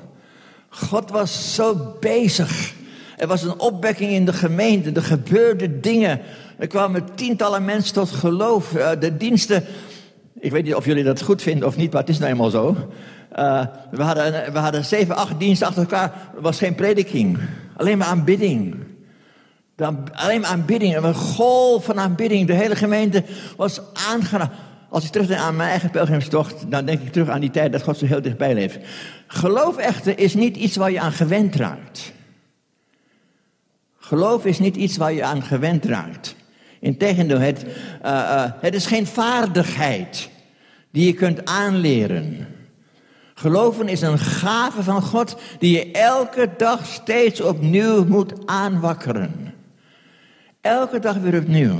[0.70, 2.74] God was zo bezig.
[3.18, 6.22] Er was een opwekking in de gemeente, er gebeurden dingen
[6.58, 8.74] er kwamen tientallen mensen tot geloof.
[8.74, 9.64] Uh, de diensten,
[10.40, 12.50] ik weet niet of jullie dat goed vinden of niet, maar het is nou eenmaal
[12.50, 12.78] zo.
[13.38, 16.32] Uh, we, hadden, we hadden zeven, acht diensten achter elkaar.
[16.36, 17.38] Er was geen prediking,
[17.76, 18.76] alleen maar aanbidding.
[19.76, 22.48] Dan alleen maar aanbidding, een golf van aanbidding.
[22.48, 23.24] De hele gemeente
[23.58, 24.50] was aangenaam.
[24.90, 27.84] Als ik terugdenk aan mijn eigen pelgrimstocht, dan denk ik terug aan die tijd dat
[27.84, 28.80] God zo heel dichtbij leeft.
[29.28, 32.14] Geloof echter is niet iets waar je aan gewend raakt.
[33.98, 36.36] Geloof is niet iets waar je aan gewend raakt.
[36.80, 40.30] Integendeel, het, uh, uh, het is geen vaardigheid
[40.92, 42.48] die je kunt aanleren.
[43.34, 49.54] Geloven is een gave van God die je elke dag steeds opnieuw moet aanwakkeren.
[50.62, 51.80] Elke dag weer opnieuw.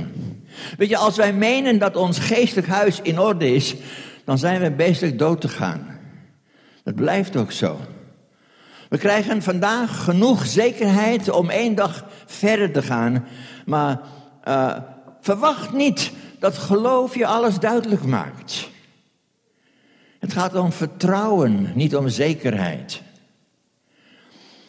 [0.76, 3.74] Weet je, als wij menen dat ons geestelijk huis in orde is,
[4.24, 5.98] dan zijn we bezig dood te gaan.
[6.84, 7.80] Dat blijft ook zo.
[8.88, 13.26] We krijgen vandaag genoeg zekerheid om één dag verder te gaan,
[13.66, 14.00] maar
[14.48, 14.76] uh,
[15.20, 18.68] verwacht niet dat geloof je alles duidelijk maakt.
[20.18, 23.02] Het gaat om vertrouwen, niet om zekerheid.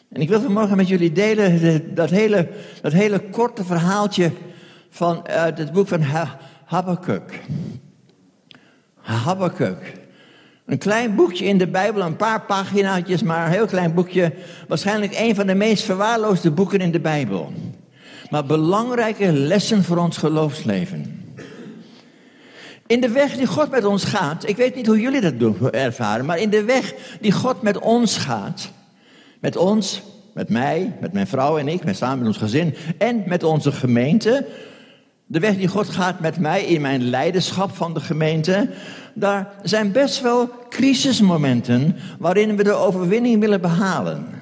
[0.08, 2.48] En ik wil vanmorgen met jullie delen dat hele,
[2.82, 4.32] dat hele korte verhaaltje
[4.90, 6.02] van uh, het boek van
[6.64, 7.40] Habakkuk.
[9.00, 9.92] Habakkuk.
[10.66, 14.32] Een klein boekje in de Bijbel, een paar paginaatjes, maar een heel klein boekje.
[14.68, 17.52] Waarschijnlijk een van de meest verwaarloosde boeken in de Bijbel.
[18.30, 21.24] Maar belangrijke lessen voor ons geloofsleven.
[22.86, 26.26] In de weg die God met ons gaat, ik weet niet hoe jullie dat ervaren,
[26.26, 28.70] maar in de weg die God met ons gaat,
[29.40, 30.02] met ons,
[30.34, 33.72] met mij, met mijn vrouw en ik, met samen met ons gezin en met onze
[33.72, 34.46] gemeente,
[35.26, 38.70] de weg die God gaat met mij in mijn leiderschap van de gemeente,
[39.14, 44.39] daar zijn best wel crisismomenten waarin we de overwinning willen behalen.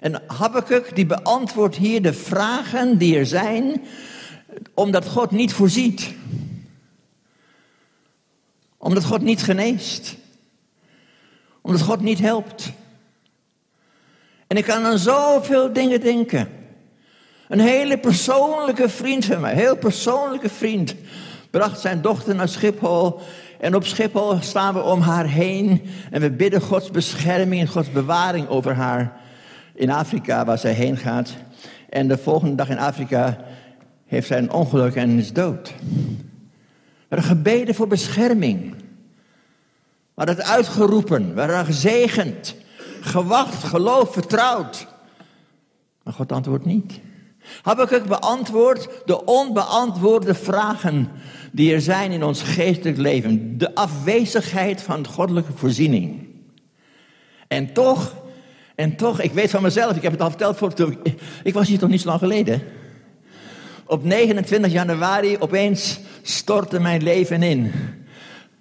[0.00, 3.84] En Habakkuk die beantwoordt hier de vragen die er zijn,
[4.74, 6.14] omdat God niet voorziet.
[8.76, 10.16] Omdat God niet geneest.
[11.60, 12.72] Omdat God niet helpt.
[14.46, 16.48] En ik kan aan zoveel dingen denken.
[17.48, 20.94] Een hele persoonlijke vriend van mij, heel persoonlijke vriend,
[21.50, 23.20] bracht zijn dochter naar Schiphol.
[23.60, 27.92] En op Schiphol staan we om haar heen en we bidden Gods bescherming en Gods
[27.92, 29.20] bewaring over haar
[29.76, 31.34] in Afrika, waar zij heen gaat.
[31.88, 33.38] En de volgende dag in Afrika
[34.06, 35.74] heeft zij een ongeluk en is dood.
[37.08, 38.74] We gebeden voor bescherming.
[40.14, 42.54] We hadden het uitgeroepen, we hadden gezegend,
[43.00, 44.86] gewacht, geloof, vertrouwd.
[46.02, 47.00] Maar God antwoordt niet.
[47.62, 51.08] Habakkuk beantwoordt de onbeantwoorde vragen
[51.52, 53.58] die er zijn in ons geestelijk leven.
[53.58, 56.28] De afwezigheid van goddelijke voorziening.
[57.48, 58.14] En toch,
[58.76, 60.98] en toch, ik weet van mezelf, ik heb het al verteld voor toen,
[61.42, 62.62] ik was hier toch niet zo lang geleden.
[63.86, 67.72] Op 29 januari opeens stortte mijn leven in.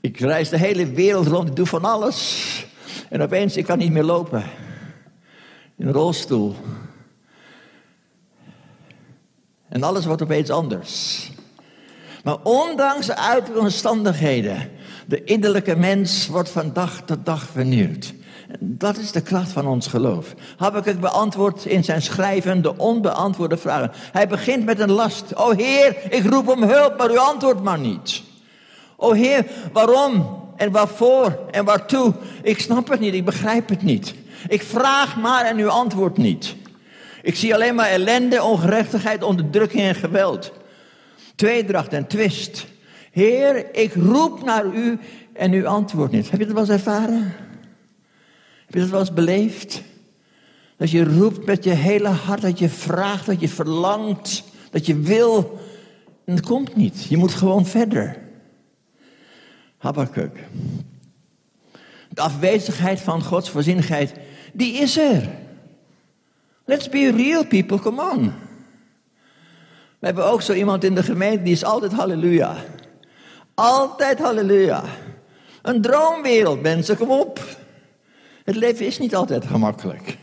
[0.01, 2.65] Ik reis de hele wereld rond, ik doe van alles.
[3.09, 4.43] En opeens, ik kan niet meer lopen.
[5.77, 6.55] In een rolstoel.
[9.69, 11.31] En alles wordt opeens anders.
[12.23, 14.69] Maar ondanks de uiterlijke omstandigheden,
[15.07, 18.13] de innerlijke mens wordt van dag tot dag vernieuwd.
[18.59, 20.33] Dat is de kracht van ons geloof.
[20.57, 23.91] Habakkuk beantwoord in zijn schrijven de onbeantwoorde vragen.
[24.11, 25.35] Hij begint met een last.
[25.35, 28.23] O Heer, ik roep om hulp, maar u antwoordt maar niet.
[28.95, 32.13] O Heer, waarom en waarvoor en waartoe?
[32.41, 34.13] Ik snap het niet, ik begrijp het niet.
[34.47, 36.55] Ik vraag maar en u antwoordt niet.
[37.21, 40.51] Ik zie alleen maar ellende, ongerechtigheid, onderdrukking en geweld.
[41.35, 42.65] Tweedracht en twist.
[43.11, 44.99] Heer, ik roep naar u
[45.33, 46.31] en u antwoordt niet.
[46.31, 47.33] Heb je dat wel eens ervaren?
[48.75, 49.81] Heb je dat wel eens beleefd?
[50.77, 54.99] Dat je roept met je hele hart, dat je vraagt, dat je verlangt, dat je
[54.99, 55.59] wil.
[56.25, 57.03] En het komt niet.
[57.03, 58.17] Je moet gewoon verder.
[59.77, 60.39] Habakkuk.
[62.09, 64.13] De afwezigheid van Gods voorzienigheid,
[64.53, 65.29] die is er.
[66.65, 68.33] Let's be real people, come on.
[69.99, 72.55] We hebben ook zo iemand in de gemeente, die is altijd halleluja.
[73.53, 74.83] Altijd halleluja.
[75.61, 77.63] Een droomwereld, mensen, kom op.
[78.45, 80.17] Het leven is niet altijd gemakkelijk.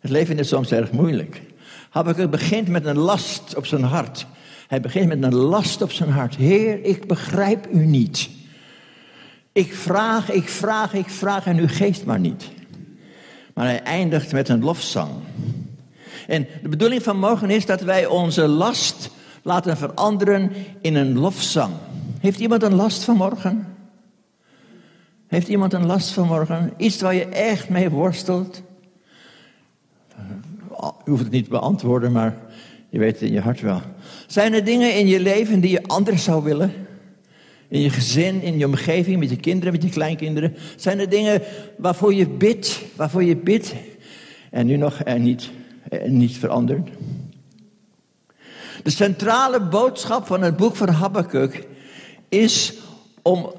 [0.00, 1.42] Het leven is soms erg moeilijk.
[1.90, 4.26] Habakkuk begint met een last op zijn hart.
[4.68, 6.36] Hij begint met een last op zijn hart.
[6.36, 8.28] Heer, ik begrijp u niet.
[9.52, 12.50] Ik vraag, ik vraag, ik vraag en u geeft maar niet.
[13.54, 15.10] Maar hij eindigt met een lofzang.
[16.26, 19.10] En de bedoeling van morgen is dat wij onze last
[19.42, 21.72] laten veranderen in een lofzang.
[22.20, 23.77] Heeft iemand een last van morgen?
[25.28, 26.72] Heeft iemand een last van morgen?
[26.76, 28.62] Iets waar je echt mee worstelt?
[31.04, 32.36] U hoeft het niet te beantwoorden, maar
[32.88, 33.80] je weet het in je hart wel.
[34.26, 36.72] Zijn er dingen in je leven die je anders zou willen?
[37.68, 40.54] In je gezin, in je omgeving, met je kinderen, met je kleinkinderen.
[40.76, 41.42] Zijn er dingen
[41.76, 43.74] waarvoor je bidt, waarvoor je bidt
[44.50, 45.50] en nu nog er niet,
[45.88, 46.88] er niet veranderd?
[48.82, 51.66] De centrale boodschap van het boek van Habakkuk
[52.28, 52.74] is
[53.28, 53.52] om,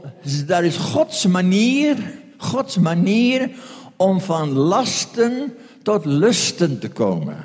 [0.64, 1.98] is Gods manier,
[2.38, 3.52] Gods manier
[3.96, 5.54] om van lasten
[5.84, 7.38] tot lusten te komen.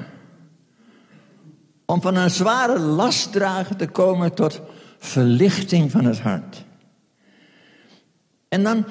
[1.84, 4.60] Om van een zware lastdrager te komen tot
[4.98, 6.64] verlichting van het hart.
[8.48, 8.84] En dan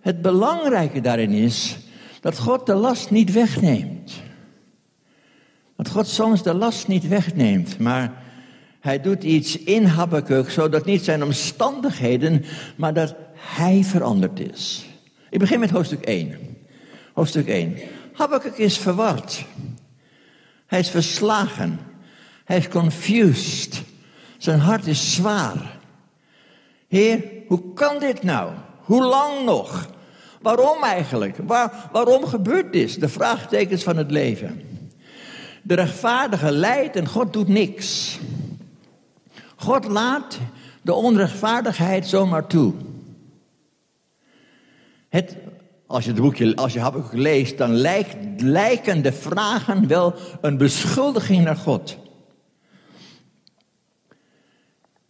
[0.00, 1.78] het belangrijke daarin is
[2.20, 4.12] dat God de last niet wegneemt.
[5.76, 8.22] Dat God soms de last niet wegneemt, maar
[8.82, 12.44] hij doet iets in Habakkuk, zodat niet zijn omstandigheden,
[12.76, 14.86] maar dat hij veranderd is.
[15.30, 16.36] Ik begin met hoofdstuk 1.
[17.12, 17.76] Hoofdstuk 1.
[18.12, 19.44] Habakkuk is verward.
[20.66, 21.78] Hij is verslagen.
[22.44, 23.82] Hij is confused.
[24.38, 25.78] Zijn hart is zwaar.
[26.88, 28.52] Heer, hoe kan dit nou?
[28.80, 29.90] Hoe lang nog?
[30.40, 31.36] Waarom eigenlijk?
[31.46, 33.00] Waar, waarom gebeurt dit?
[33.00, 34.62] De vraagtekens van het leven.
[35.62, 38.18] De rechtvaardige leidt en God doet niks.
[39.62, 40.38] God laat
[40.82, 42.74] de onrechtvaardigheid zomaar toe.
[45.08, 45.36] Het,
[45.86, 47.74] als je het boekje, als je Habakkuk leest, dan
[48.36, 51.98] lijken de vragen wel een beschuldiging naar God.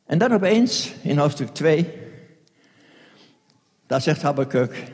[0.06, 1.88] En dan opeens, in hoofdstuk 2,
[3.86, 4.92] daar zegt Habakkuk,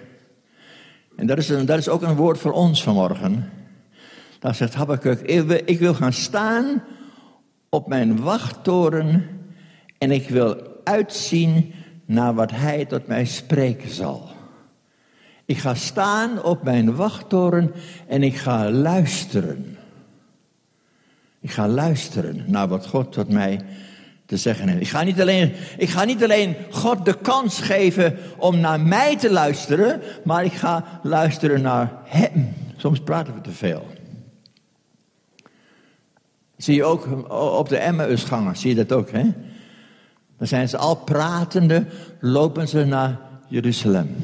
[1.16, 3.52] en dat is, dat is ook een woord voor ons vanmorgen.
[4.38, 4.74] Daar zegt
[5.46, 6.82] wil, ik wil gaan staan
[7.68, 9.37] op mijn wachttoren
[9.98, 11.72] en ik wil uitzien
[12.04, 14.28] naar wat hij tot mij spreken zal.
[15.44, 17.72] Ik ga staan op mijn wachttoren
[18.06, 19.78] en ik ga luisteren.
[21.40, 23.60] Ik ga luisteren naar wat God tot mij
[24.26, 24.80] te zeggen heeft.
[24.80, 29.16] Ik ga niet alleen, ik ga niet alleen God de kans geven om naar mij
[29.16, 32.54] te luisteren, maar ik ga luisteren naar Hem.
[32.76, 33.86] Soms praten we te veel.
[36.56, 39.32] Zie je ook op de Emmausgangen, zie je dat ook, hè?
[40.38, 41.86] Dan zijn ze al pratende,
[42.20, 44.16] lopen ze naar Jeruzalem.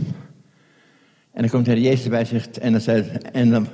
[1.32, 3.02] En dan komt de Jezus bij zich en dan zei
[3.32, 3.68] en dan,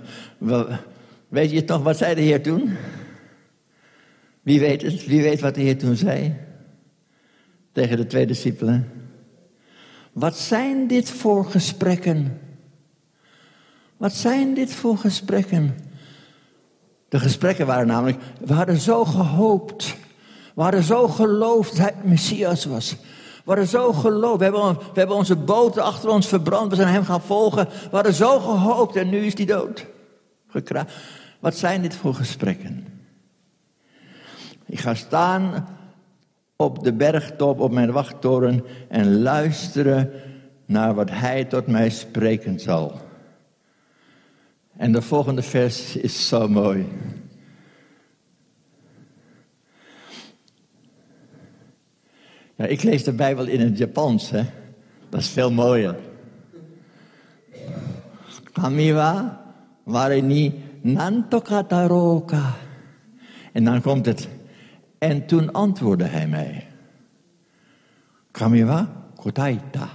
[1.28, 2.76] weet je toch, wat zei de Heer toen?
[4.42, 5.06] Wie weet het?
[5.06, 6.36] Wie weet wat de Heer toen zei?
[7.72, 8.88] Tegen de twee discipelen.
[10.12, 12.40] Wat zijn dit voor gesprekken?
[13.96, 15.74] Wat zijn dit voor gesprekken?
[17.08, 19.96] De gesprekken waren namelijk, we hadden zo gehoopt.
[20.60, 22.96] We hadden zo geloofd dat hij Messias was.
[23.00, 24.38] We hadden zo geloofd.
[24.38, 26.70] We hebben, we hebben onze boten achter ons verbrand.
[26.70, 27.68] We zijn hem gaan volgen.
[27.68, 29.86] We hadden zo gehoopt en nu is hij dood.
[30.48, 30.86] Gekra
[31.38, 32.86] Wat zijn dit voor gesprekken?
[34.66, 35.68] Ik ga staan
[36.56, 40.10] op de bergtop, op mijn wachttoren en luisteren
[40.66, 43.00] naar wat hij tot mij spreken zal.
[44.76, 46.86] En de volgende vers is zo mooi.
[52.60, 54.42] Ja, ik lees de Bijbel in het Japans, hè.
[55.08, 55.96] Dat is veel mooier.
[58.52, 59.40] Kamiwa
[59.82, 62.54] warini nantoka taroka.
[63.52, 64.28] En dan komt het.
[64.98, 66.66] En toen antwoordde hij mij.
[68.30, 69.88] Kamiwa kotaita.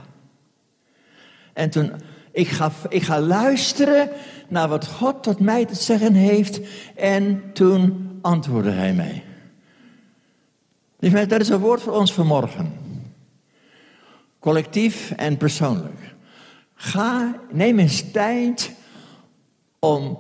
[1.54, 1.92] En toen,
[2.32, 4.10] ik ga, ik ga luisteren
[4.48, 6.60] naar wat God tot mij te zeggen heeft.
[6.96, 9.24] En toen antwoordde hij mij.
[11.12, 12.74] Dat is een woord voor ons vanmorgen.
[14.40, 16.14] Collectief en persoonlijk.
[16.76, 18.72] Ga, neem eens tijd
[19.80, 20.20] om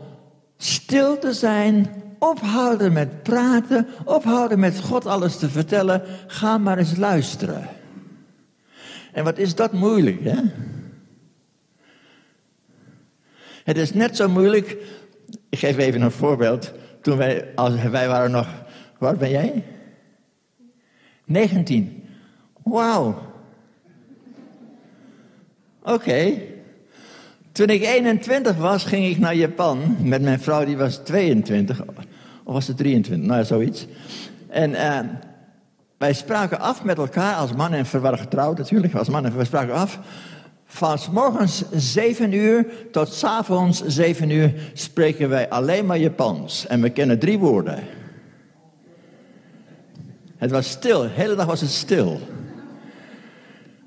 [0.58, 6.02] stil te zijn, ophouden met praten, ophouden met God alles te vertellen.
[6.28, 7.68] Ga maar eens luisteren.
[9.12, 10.42] En wat is dat moeilijk, hè?
[13.64, 14.78] Het is net zo moeilijk.
[15.50, 16.72] Ik geef even een voorbeeld.
[17.02, 18.48] Toen wij, als wij waren nog.
[18.98, 19.64] Waar ben jij?
[21.26, 22.04] 19.
[22.64, 23.16] Wauw.
[25.84, 26.34] Oké.
[27.52, 31.82] Toen ik 21 was, ging ik naar Japan met mijn vrouw, die was 22.
[32.44, 33.28] Of was ze 23?
[33.28, 33.88] Nou, zoiets.
[34.50, 35.00] En uh,
[35.98, 39.38] wij spraken af met elkaar als man en vrouw, waren getrouwd natuurlijk, als man en
[39.38, 40.00] we spraken af.
[40.66, 46.68] Van morgens 7 uur tot s avonds 7 uur spreken wij alleen maar Japans.
[46.68, 47.84] En we kennen drie woorden.
[50.46, 52.22] Het was stil, de hele dag was het stil.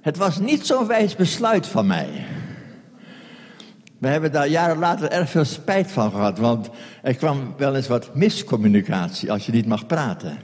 [0.00, 2.26] Het was niet zo'n wijs besluit van mij.
[3.98, 6.68] We hebben daar jaren later erg veel spijt van gehad, want
[7.02, 10.38] er kwam wel eens wat miscommunicatie als je niet mag praten.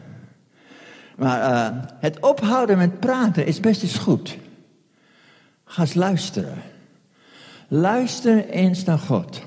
[1.17, 4.37] Maar uh, het ophouden met praten is best eens goed.
[5.65, 6.63] Ga eens luisteren.
[7.69, 9.43] Luister eens naar God.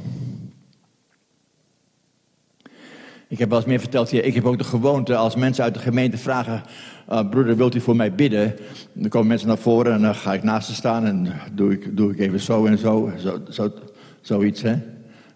[3.30, 4.24] Ik heb wel eens meer verteld hier.
[4.24, 6.64] Ik heb ook de gewoonte als mensen uit de gemeente vragen.
[7.08, 8.56] eh, broeder, wilt u voor mij bidden?
[8.94, 11.98] Dan komen mensen naar voren en dan ga ik naast ze staan en doe ik,
[11.98, 13.12] doe ik even zo en zo.
[13.18, 13.74] zo, zo
[14.22, 14.76] zoiets, hè.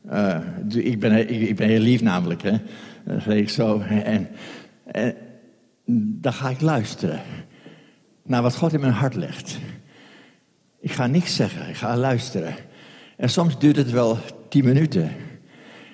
[0.10, 2.58] Eh, ik, ben, ik, ben heel lief namelijk, hè.
[3.06, 3.80] Dan zeg ik zo.
[3.80, 4.28] En,
[4.86, 5.16] en
[6.22, 7.20] dan ga ik luisteren
[8.24, 9.58] naar wat God in mijn hart legt.
[10.80, 12.54] Ik ga niks zeggen, ik ga luisteren.
[13.18, 14.18] En soms duurt het wel
[14.50, 15.12] tien minuten.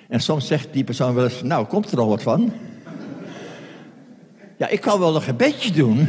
[0.08, 2.52] En soms zegt die persoon wel eens, nou, komt er al wat van?
[4.56, 6.08] Ja, ik kan wel een gebedje doen.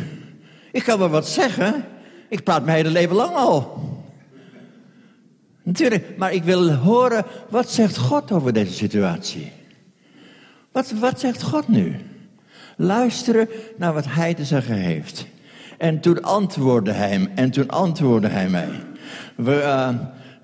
[0.72, 1.86] Ik kan wel wat zeggen.
[2.30, 3.88] Ik praat mijn hele leven lang al.
[5.64, 9.52] Natuurlijk, maar ik wil horen, wat zegt God over deze situatie?
[10.72, 11.96] Wat, wat zegt God nu?
[12.78, 15.28] Luisteren naar wat hij te zeggen heeft.
[15.78, 18.70] En toen antwoordde hij hem, en toen antwoordde hij mij.
[19.36, 19.90] We, uh,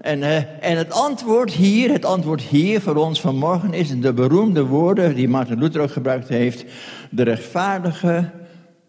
[0.05, 4.65] en, uh, en het antwoord hier, het antwoord hier voor ons vanmorgen is de beroemde
[4.65, 6.65] woorden die Martin Luther ook gebruikt heeft.
[7.09, 8.29] De rechtvaardige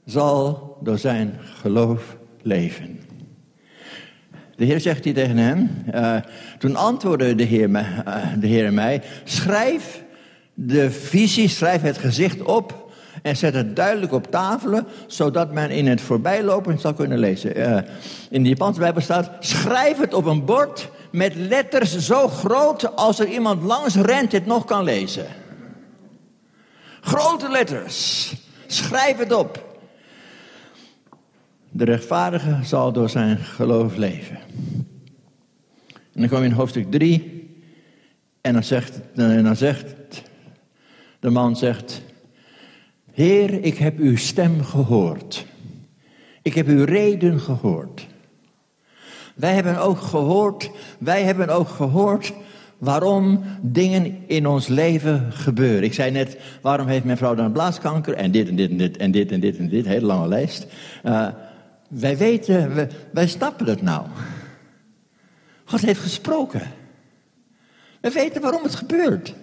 [0.05, 3.01] zal door zijn geloof leven.
[4.57, 6.17] De Heer zegt hier tegen hem, uh,
[6.59, 7.87] toen antwoordde de Heer, uh,
[8.39, 10.03] de Heer mij, schrijf
[10.55, 12.91] de visie, schrijf het gezicht op
[13.23, 17.55] en zet het duidelijk op tafelen, zodat men in het voorbijlopen zal kunnen lezen.
[18.31, 23.19] In de Japanse Bijbel staat, schrijf het op een bord met letters zo groot als
[23.19, 25.27] er iemand langs rent dit nog kan lezen.
[27.01, 28.33] Grote letters.
[28.67, 29.79] Schrijf het op.
[31.71, 34.39] De rechtvaardige zal door zijn geloof leven.
[35.93, 37.51] En dan kom je in hoofdstuk 3.
[38.41, 40.23] En dan zegt, dan zegt
[41.21, 42.03] de man zegt,
[43.13, 45.47] Heer, ik heb uw stem gehoord.
[46.43, 48.07] Ik heb uw reden gehoord.
[49.37, 52.33] Wij hebben ook gehoord, wij hebben ook gehoord
[52.79, 55.83] waarom dingen in ons leven gebeuren.
[55.83, 58.15] Ik zei net, waarom heeft mijn vrouw dan blaaskanker?
[58.15, 60.67] En dit en dit en dit en dit en dit en dit, hele lange lijst.
[61.05, 61.29] Uh,
[61.89, 64.07] wij weten, wij, wij snappen het nou.
[65.65, 66.63] God heeft gesproken.
[68.01, 69.35] We weten waarom het gebeurt.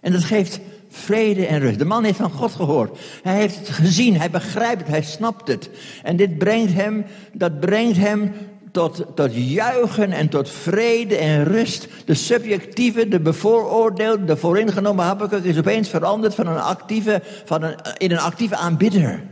[0.00, 0.60] En dat geeft
[0.94, 1.78] vrede en rust.
[1.78, 2.98] De man heeft van God gehoord.
[3.22, 5.70] Hij heeft het gezien, hij begrijpt het, hij snapt het.
[6.02, 8.32] En dit brengt hem, dat brengt hem
[8.72, 11.88] tot, tot juichen en tot vrede en rust.
[12.04, 17.76] De subjectieve, de bevooroordeelde, de vooringenomen Habakkuk is opeens veranderd van een actieve, van een,
[17.96, 19.22] in een actieve aanbidder.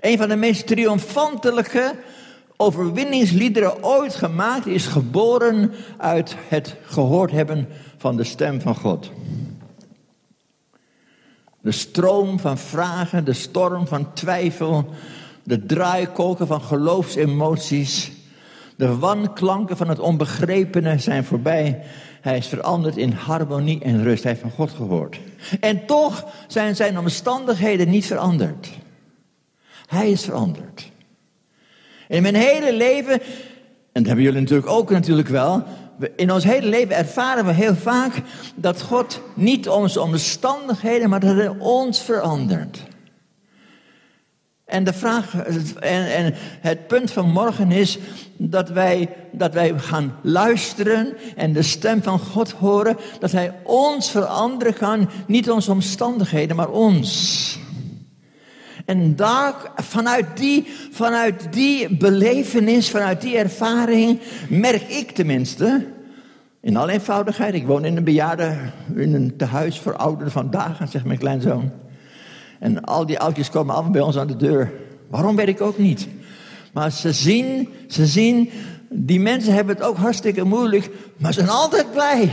[0.00, 1.94] Een van de meest triomfantelijke
[2.56, 9.10] overwinningsliederen ooit gemaakt is geboren uit het gehoord hebben van de stem van God.
[11.64, 14.88] De stroom van vragen, de storm van twijfel,
[15.42, 18.12] de draaikolken van geloofsemoties,
[18.76, 21.82] de wanklanken van het onbegrepene zijn voorbij.
[22.20, 24.22] Hij is veranderd in harmonie en rust.
[24.22, 25.18] Hij heeft van God gehoord.
[25.60, 28.70] En toch zijn zijn omstandigheden niet veranderd.
[29.86, 30.90] Hij is veranderd.
[32.08, 35.62] In mijn hele leven, en dat hebben jullie natuurlijk ook natuurlijk wel,
[36.16, 38.12] in ons hele leven ervaren we heel vaak
[38.54, 42.82] dat God niet onze omstandigheden, maar dat Hij ons verandert.
[44.64, 45.34] En de vraag,
[45.80, 47.98] en, en het punt van morgen is
[48.36, 54.10] dat wij, dat wij gaan luisteren en de stem van God horen, dat Hij ons
[54.10, 57.62] veranderen kan, niet onze omstandigheden, maar ons.
[58.84, 65.86] En daar, vanuit die, vanuit die belevenis, vanuit die ervaring, merk ik tenminste,
[66.60, 68.56] in alle eenvoudigheid, ik woon in een bejaarde,
[68.94, 71.70] in een tehuis voor ouderen van dagen, zegt mijn kleinzoon.
[72.58, 74.72] En al die oudjes komen allemaal bij ons aan de deur.
[75.08, 76.08] Waarom weet ik ook niet.
[76.72, 78.50] Maar ze zien, ze zien,
[78.88, 82.32] die mensen hebben het ook hartstikke moeilijk, maar ze zijn altijd blij.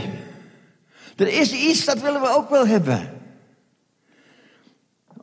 [1.16, 3.11] Er is iets, dat willen we ook wel hebben.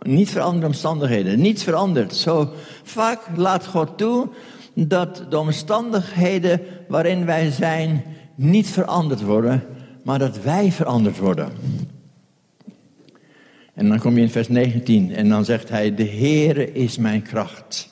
[0.10, 2.15] Niet veranderde omstandigheden, niets verandert.
[2.15, 2.49] Zo
[2.84, 4.27] vaak laat God toe
[4.73, 8.03] dat de omstandigheden waarin wij zijn
[8.36, 9.64] niet veranderd worden,
[10.03, 11.49] maar dat wij veranderd worden.
[13.73, 17.22] En dan kom je in vers 19 en dan zegt hij, de Heere is mijn
[17.22, 17.89] kracht.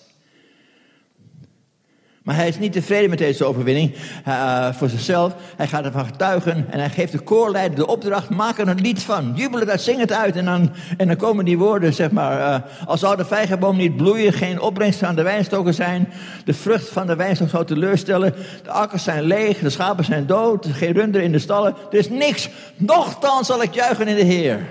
[2.28, 3.96] Maar hij is niet tevreden met deze overwinning
[4.28, 5.36] uh, voor zichzelf.
[5.56, 9.04] Hij gaat ervan getuigen en hij geeft de koorleider de opdracht: maak er een lied
[9.04, 9.34] van.
[9.36, 10.36] Jubel het uit, zing het uit.
[10.36, 12.40] En dan, en dan komen die woorden, zeg maar.
[12.40, 16.10] Uh, als zou de vijgenboom niet bloeien, geen opbrengst aan de wijnstokken zijn.
[16.46, 18.34] De vrucht van de wijnstok zou teleurstellen.
[18.64, 21.76] De akkers zijn leeg, de schapen zijn dood, geen runderen in de stallen.
[21.92, 22.50] Er is niks.
[22.76, 24.68] Nochtans zal ik juichen in de Heer.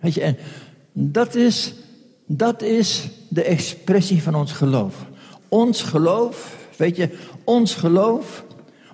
[0.00, 0.36] Weet je, en
[0.92, 1.74] dat is,
[2.26, 4.94] dat is de expressie van ons geloof.
[5.52, 7.08] Ons geloof, weet je,
[7.44, 8.44] ons geloof,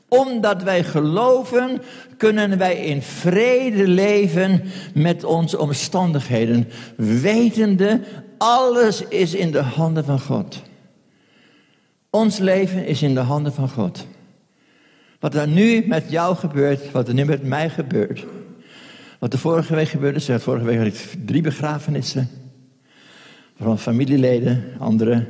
[0.09, 1.82] Omdat wij geloven,
[2.16, 4.62] kunnen wij in vrede leven
[4.94, 8.01] met onze omstandigheden, wetende,
[8.39, 10.62] alles is in de handen van God.
[12.10, 14.06] Ons leven is in de handen van God.
[15.20, 18.26] Wat er nu met jou gebeurt, wat er nu met mij gebeurt.
[19.18, 22.28] Wat er vorige week gebeurde, zeg, vorige week had ik drie begrafenissen.
[23.56, 25.26] Van familieleden, andere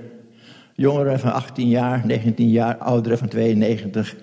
[0.78, 4.16] jongeren van 18 jaar, 19 jaar, ouderen van 92.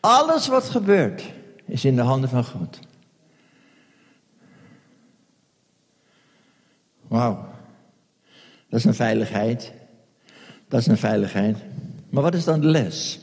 [0.00, 1.22] Alles wat gebeurt
[1.64, 2.78] is in de handen van God.
[7.08, 7.44] Wauw.
[8.68, 9.72] Dat is een veiligheid.
[10.68, 11.56] Dat is een veiligheid.
[12.10, 13.20] Maar wat is dan de les?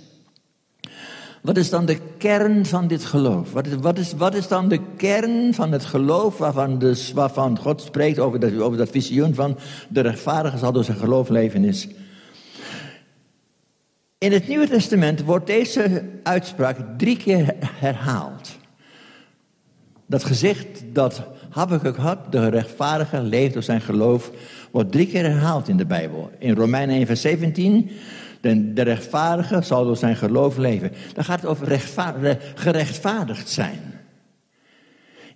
[1.42, 3.52] Wat is dan de kern van dit geloof?
[3.52, 6.38] Wat is, wat is, wat is dan de kern van het geloof
[7.14, 9.58] waarvan, God spreekt over dat, over dat visioen van
[9.90, 11.88] de rechtvaardige zal door zijn geloof leven is?
[14.20, 18.58] In het Nieuwe Testament wordt deze uitspraak drie keer herhaald.
[20.06, 24.32] Dat gezicht dat Habakkuk had, de rechtvaardige leeft door zijn geloof,
[24.72, 26.32] wordt drie keer herhaald in de Bijbel.
[26.40, 27.92] In Romeinen 1 vers 17,
[28.42, 30.92] de, rechtvaardige zal door zijn geloof leven.
[31.14, 33.99] Dan gaat het over rechtvaardig, gerechtvaardigd zijn.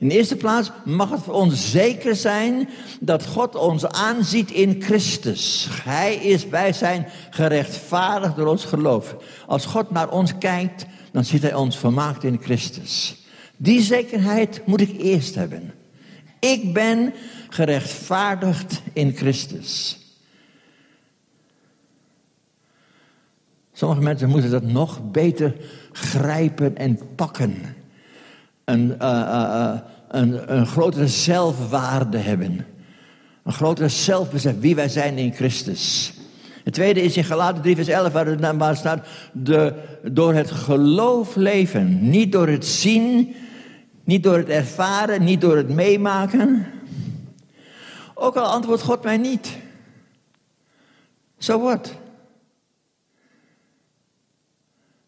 [0.03, 2.69] In de eerste plaats mag het voor ons zeker zijn
[2.99, 5.67] dat God ons aanziet in Christus.
[5.71, 9.15] Hij is, wij zijn gerechtvaardigd door ons geloof.
[9.47, 13.15] Als God naar ons kijkt, dan ziet hij ons vermaakt in Christus.
[13.57, 15.73] Die zekerheid moet ik eerst hebben.
[16.39, 17.13] Ik ben
[17.49, 19.99] gerechtvaardigd in Christus.
[23.73, 25.55] Sommige mensen moeten dat nog beter
[25.91, 27.81] grijpen en pakken.
[28.65, 29.73] Een, uh, uh,
[30.07, 32.65] een, een grotere zelfwaarde hebben.
[33.43, 36.13] Een grotere zelfbesef wie wij zijn in Christus.
[36.63, 39.07] Het tweede is in Galaten 3 vers 11 waar het waar staat...
[39.31, 39.73] De,
[40.03, 42.09] door het geloof leven.
[42.09, 43.35] Niet door het zien,
[44.03, 46.65] niet door het ervaren, niet door het meemaken.
[48.13, 49.57] Ook al antwoordt God mij niet.
[51.37, 51.95] Zo so wat.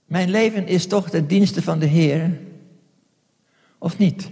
[0.06, 2.40] Mijn leven is toch ten dienste van de Heer.
[3.86, 4.30] Of niet?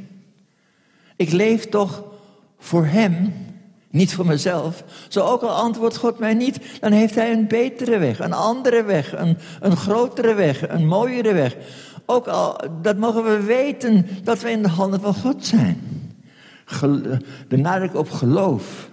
[1.15, 2.03] Ik leef toch
[2.59, 3.33] voor Hem,
[3.89, 4.83] niet voor mezelf.
[5.07, 8.83] Zo ook al antwoordt God mij niet, dan heeft Hij een betere weg, een andere
[8.83, 11.55] weg, een, een grotere weg, een mooiere weg.
[12.05, 15.81] Ook al, dat mogen we weten dat we in de handen van God zijn.
[17.47, 18.89] De nadruk op geloof.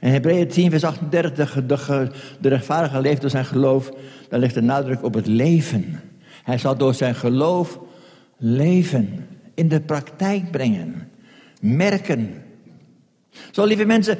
[0.00, 3.90] En Hebreeën 10, vers 38, de, de, de rechtvaardige leeft door zijn geloof.
[4.28, 6.00] Daar ligt de nadruk op het leven.
[6.42, 7.78] Hij zal door zijn geloof
[8.36, 11.10] leven, in de praktijk brengen,
[11.60, 12.42] merken.
[13.50, 14.18] Zo, lieve mensen,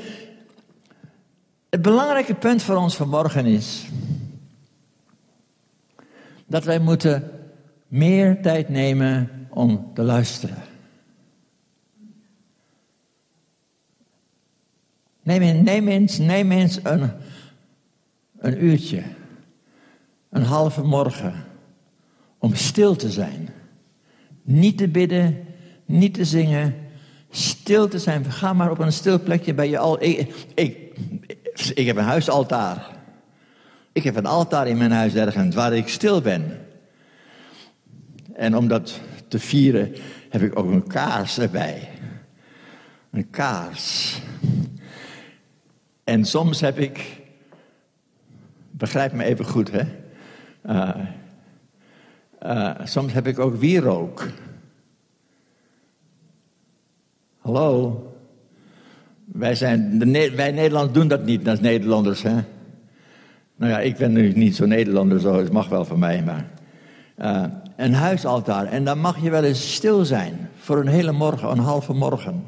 [1.70, 3.86] het belangrijke punt voor ons vanmorgen is
[6.46, 7.30] dat wij moeten
[7.88, 10.56] meer tijd nemen om te luisteren.
[15.22, 17.10] Neem, neem eens, neem eens een,
[18.38, 19.02] een uurtje,
[20.30, 21.44] een halve morgen,
[22.38, 23.48] om stil te zijn.
[24.42, 25.46] Niet te bidden,
[25.84, 26.74] niet te zingen,
[27.30, 28.24] stil te zijn.
[28.24, 30.02] Ga maar op een stil plekje bij je al.
[30.02, 30.46] Ik,
[31.74, 32.90] ik, heb een huisaltaar.
[33.92, 36.60] Ik heb een altaar in mijn huis ergens waar ik stil ben.
[38.34, 39.94] En om dat te vieren
[40.28, 41.88] heb ik ook een kaars erbij.
[43.10, 44.18] Een kaars.
[46.04, 47.20] En soms heb ik,
[48.70, 49.82] begrijp me even goed hè,
[50.66, 51.06] uh,
[52.46, 54.28] uh, soms heb ik ook wierook.
[57.38, 58.06] Hallo?
[59.24, 62.34] Wij, zijn, de, Nederlanders doen dat niet als Nederlanders, hè?
[63.56, 66.50] Nou ja, ik ben nu niet zo Nederlander, zo, het mag wel van mij, maar...
[67.18, 67.44] Uh,
[67.76, 71.58] een huisaltaar, en dan mag je wel eens stil zijn voor een hele morgen, een
[71.58, 72.44] halve morgen.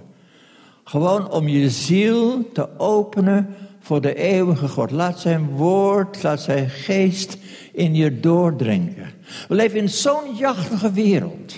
[0.84, 3.54] Gewoon om je ziel te openen
[3.84, 4.90] voor de eeuwige God.
[4.90, 7.36] Laat zijn woord, laat zijn geest
[7.72, 9.12] in je doordrinken.
[9.48, 11.54] We leven in zo'n jachtige wereld.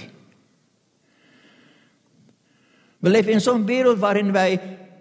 [2.99, 4.61] We leven in zo'n wereld waarin wij,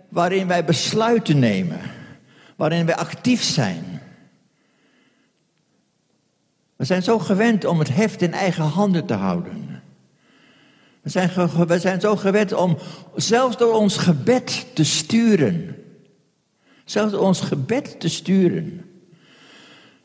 [0.10, 1.80] waarin wij besluiten nemen.
[2.56, 4.02] Waarin wij actief zijn.
[6.76, 9.84] We zijn zo gewend om het heft in eigen handen te houden.
[11.02, 11.30] We zijn,
[11.68, 12.77] we zijn zo gewend om
[13.15, 15.85] zelfs door ons gebed te sturen.
[16.86, 18.86] Zelfs ons gebed te sturen.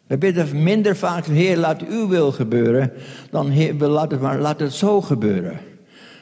[0.07, 2.93] We bidden minder vaak, Heer, laat uw wil gebeuren,
[3.31, 5.59] dan Heer, laat het maar, laat het zo gebeuren.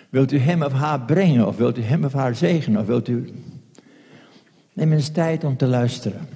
[0.08, 3.08] Wilt u hem of haar brengen, of wilt u hem of haar zegenen, of wilt
[3.08, 3.32] u...
[4.72, 6.28] Neem eens tijd om te luisteren.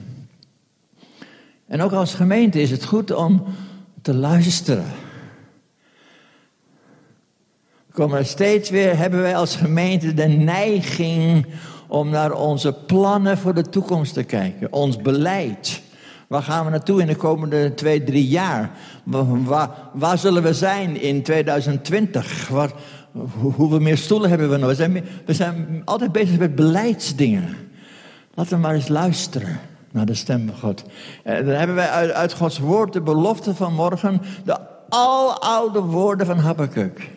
[1.66, 3.44] En ook als gemeente is het goed om
[4.02, 4.84] te luisteren.
[7.92, 11.46] Komen er steeds weer, hebben wij als gemeente de neiging
[11.92, 14.72] om naar onze plannen voor de toekomst te kijken.
[14.72, 15.82] Ons beleid.
[16.26, 18.70] Waar gaan we naartoe in de komende twee, drie jaar?
[19.04, 22.48] Waar, waar, zullen we zijn in 2020?
[22.48, 22.70] Waar,
[23.12, 24.68] hoe- hoeveel meer stoelen hebben we nog?
[24.68, 27.56] We zijn, we zijn altijd bezig met beleidsdingen.
[28.34, 29.60] Laten we maar eens luisteren
[29.90, 30.82] naar de stem van God.
[31.24, 34.56] En dan hebben wij uit, uit Gods woord de belofte van morgen, de
[34.88, 37.10] aloude woorden van Habakkuk.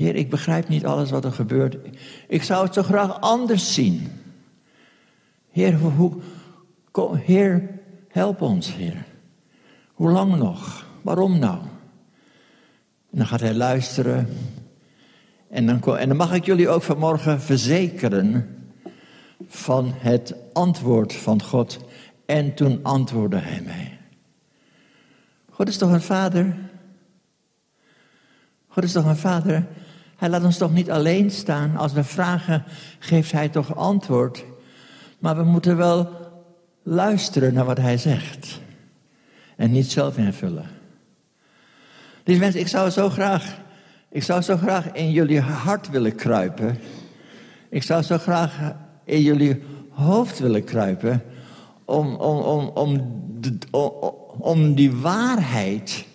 [0.00, 1.76] Heer, ik begrijp niet alles wat er gebeurt.
[2.28, 4.08] Ik zou het zo graag anders zien.
[5.50, 6.20] Heer, hoe, hoe-
[6.90, 7.68] ko- Heer
[8.08, 9.04] help ons, Heer.
[9.92, 10.86] Hoe lang nog?
[11.02, 11.58] Waarom nou?
[13.10, 14.28] En dan gaat hij luisteren.
[15.50, 18.56] En dan, en dan mag ik jullie ook vanmorgen verzekeren
[19.46, 21.78] van het antwoord van God.
[22.26, 23.98] En toen antwoordde hij mij.
[25.50, 26.56] God is toch een vader?
[28.68, 29.66] God is toch een vader?
[30.20, 31.76] Hij laat ons toch niet alleen staan.
[31.76, 32.64] Als we vragen,
[32.98, 34.44] geeft hij toch antwoord.
[35.18, 36.08] Maar we moeten wel
[36.82, 38.60] luisteren naar wat hij zegt.
[39.56, 40.66] En niet zelf invullen.
[42.24, 43.58] Lieve mensen, ik zou zo graag,
[44.08, 46.78] ik zou zo graag in jullie hart willen kruipen.
[47.68, 48.74] Ik zou zo graag
[49.04, 51.22] in jullie hoofd willen kruipen.
[51.84, 53.22] Om, om, om, om,
[53.70, 53.92] om,
[54.38, 56.06] om die waarheid,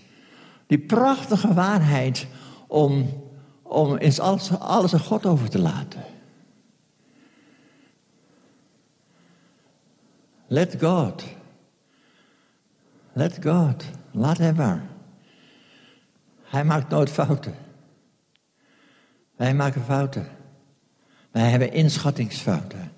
[0.67, 2.27] die prachtige waarheid,
[2.67, 3.23] om,
[3.67, 6.03] om eens alles, alles aan God over te laten.
[10.47, 11.23] Let God.
[13.13, 13.83] Let God.
[14.11, 14.83] Laat hem maar.
[16.43, 17.55] Hij maakt nooit fouten.
[19.35, 20.27] Wij maken fouten.
[21.31, 22.91] Wij hebben inschattingsfouten.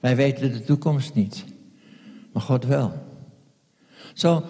[0.00, 1.44] Wij weten de toekomst niet.
[2.32, 3.06] Maar God wel.
[4.14, 4.44] Zo,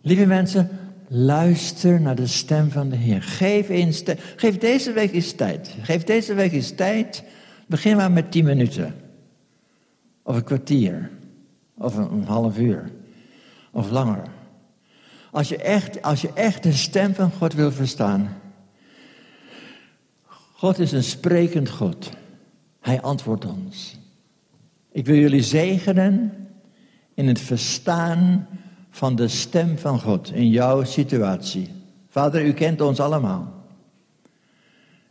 [0.00, 3.22] lieve mensen, luister naar de stem van de Heer.
[3.22, 5.74] Geef, eens te- geef deze week eens tijd.
[5.82, 7.24] Geef deze week eens tijd.
[7.66, 8.94] Begin maar met tien minuten.
[10.22, 11.10] Of een kwartier.
[11.76, 12.90] Of een, een half uur.
[13.70, 14.22] Of langer.
[15.30, 18.36] Als je, echt, als je echt de stem van God wil verstaan.
[20.52, 22.10] God is een sprekend God.
[22.80, 23.98] Hij antwoordt ons.
[24.92, 26.32] Ik wil jullie zegenen
[27.14, 28.48] in het verstaan
[28.98, 31.68] van de stem van God in jouw situatie.
[32.08, 33.64] Vader, u kent ons allemaal.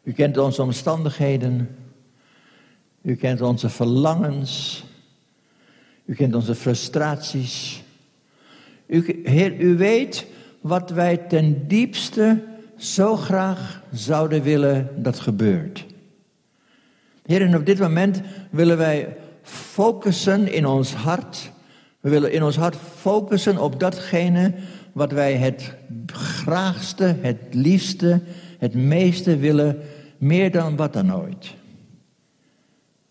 [0.04, 1.76] U kent onze omstandigheden.
[3.02, 4.84] U kent onze verlangens.
[6.06, 7.84] U kent onze frustraties.
[8.88, 10.26] U, Heer, u weet
[10.62, 12.44] wat wij ten diepste
[12.78, 15.86] zo graag zouden willen dat gebeurt.
[17.26, 21.52] Heer, en op dit moment willen wij focussen in ons hart.
[22.00, 24.54] We willen in ons hart focussen op datgene
[24.92, 25.74] wat wij het
[26.14, 28.22] graagste, het liefste,
[28.58, 29.80] het meeste willen,
[30.18, 31.56] meer dan wat dan ooit.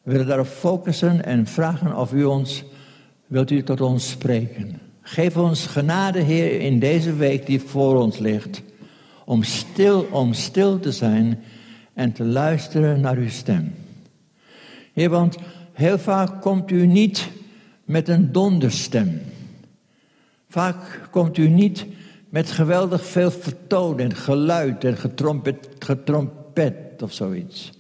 [0.03, 2.65] We willen daarop focussen en vragen of u ons,
[3.27, 4.81] wilt u tot ons spreken.
[5.01, 8.63] Geef ons genade, Heer, in deze week die voor ons ligt,
[9.25, 11.39] om stil, om stil te zijn
[11.95, 13.75] en te luisteren naar uw stem.
[14.93, 15.37] Heer, want
[15.73, 17.29] heel vaak komt u niet
[17.87, 19.21] met een donderstem.
[20.49, 21.87] Vaak komt u niet
[22.29, 27.73] met geweldig veel vertoon en geluid en getrompet, getrompet of zoiets.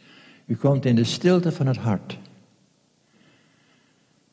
[0.46, 2.18] U komt in de stilte van het hart.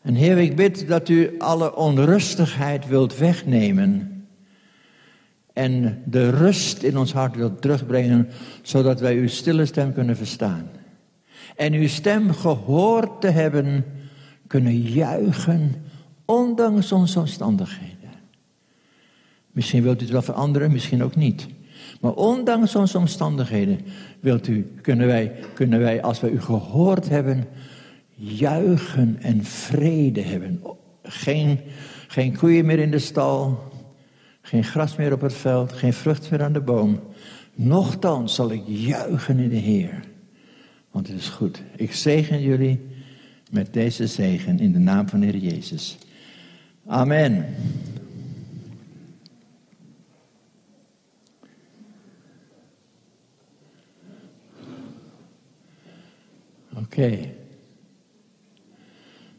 [0.02, 4.26] En Heer, ik bid dat u alle onrustigheid wilt wegnemen.
[5.54, 8.30] En de rust in ons hart wilt terugbrengen,
[8.62, 10.70] zodat wij uw stille stem kunnen verstaan.
[11.56, 13.86] En uw stem gehoord te hebben,
[14.48, 15.76] kunnen juichen,
[16.26, 17.94] ondanks onze omstandigheden.
[19.52, 21.48] Misschien wilt u het wel veranderen, misschien ook niet.
[22.02, 23.80] Maar ondanks onze omstandigheden
[24.20, 27.46] wilt u, kunnen, wij, kunnen wij, als wij u gehoord hebben,
[28.16, 30.62] juichen en vrede hebben.
[31.04, 31.60] Geen,
[32.08, 33.72] geen koeien meer in de stal,
[34.42, 37.00] geen gras meer op het veld, geen vrucht meer aan de boom.
[37.54, 40.00] Nochtans zal ik juichen in de Heer.
[40.92, 41.64] Want het is goed.
[41.76, 42.88] Ik zegen jullie
[43.54, 45.98] met deze zegen in de naam van Heer Jezus.
[46.86, 47.56] Amen.
[56.74, 57.20] Oké.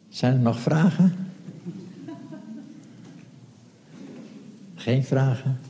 [0.09, 1.15] Zijn er nog vragen?
[4.75, 5.61] Geen vragen?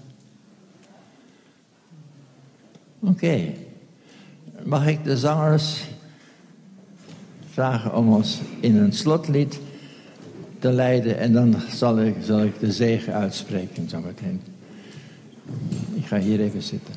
[2.98, 3.52] Oké.
[4.64, 5.84] Mag ik de zangers
[7.54, 9.60] vragen om ons in een slotlied
[10.58, 14.40] te leiden en dan zal ik, zal ik de zegen uitspreken zometeen.
[15.94, 16.94] Ik ga hier even zitten.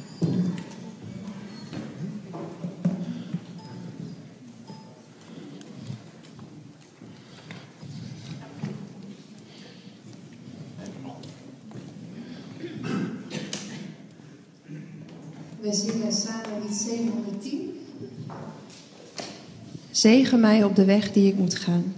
[19.97, 21.93] Zegen mij op de weg die ik moet gaan.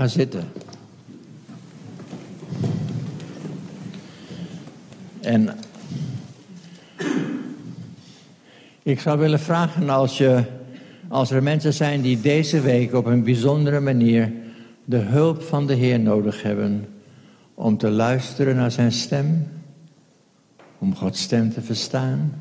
[0.00, 0.44] Gaan zitten.
[5.20, 5.48] En
[8.82, 10.44] ik zou willen vragen als je
[11.08, 14.32] Als er mensen zijn die deze week op een bijzondere manier
[14.84, 16.88] de hulp van de Heer nodig hebben
[17.54, 19.46] om te luisteren naar zijn stem,
[20.78, 22.32] om Gods stem te verstaan,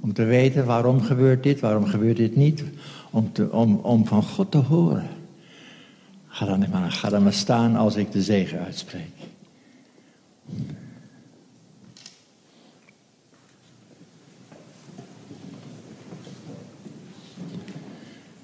[0.00, 2.64] om te weten waarom gebeurt dit, waarom gebeurt dit niet,
[3.10, 5.19] om, te, om, om van God te horen.
[6.40, 9.12] Ga dan, maar, staan als ik de zegen uitspreek.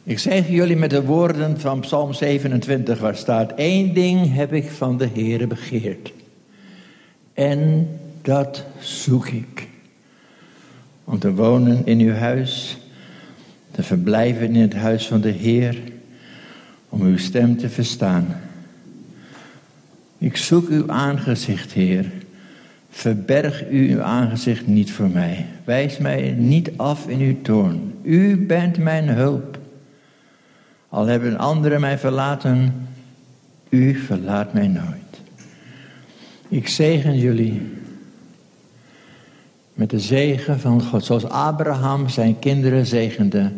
[0.03, 4.71] Ik zeg jullie met de woorden van Psalm 27, waar staat: Eén ding heb ik
[4.71, 6.13] van de Heere begeerd.
[7.35, 7.89] En
[8.23, 9.69] dat zoek ik.
[11.05, 12.79] Om te wonen in uw huis,
[13.71, 15.95] te verblijven in het huis van de Heer,
[16.89, 18.27] om uw stem te verstaan.
[20.19, 22.13] Ik zoek uw aangezicht, Heer.
[22.91, 25.47] Verberg u uw aangezicht niet voor mij.
[25.65, 27.95] Wijs mij niet af in uw toorn.
[28.03, 29.59] U bent mijn hulp.
[30.89, 32.89] Al hebben anderen mij verlaten,
[33.69, 35.21] u verlaat mij nooit.
[36.49, 37.63] Ik zegen jullie
[39.75, 43.53] met de zegen van God, zoals Abraham zijn kinderen zegende,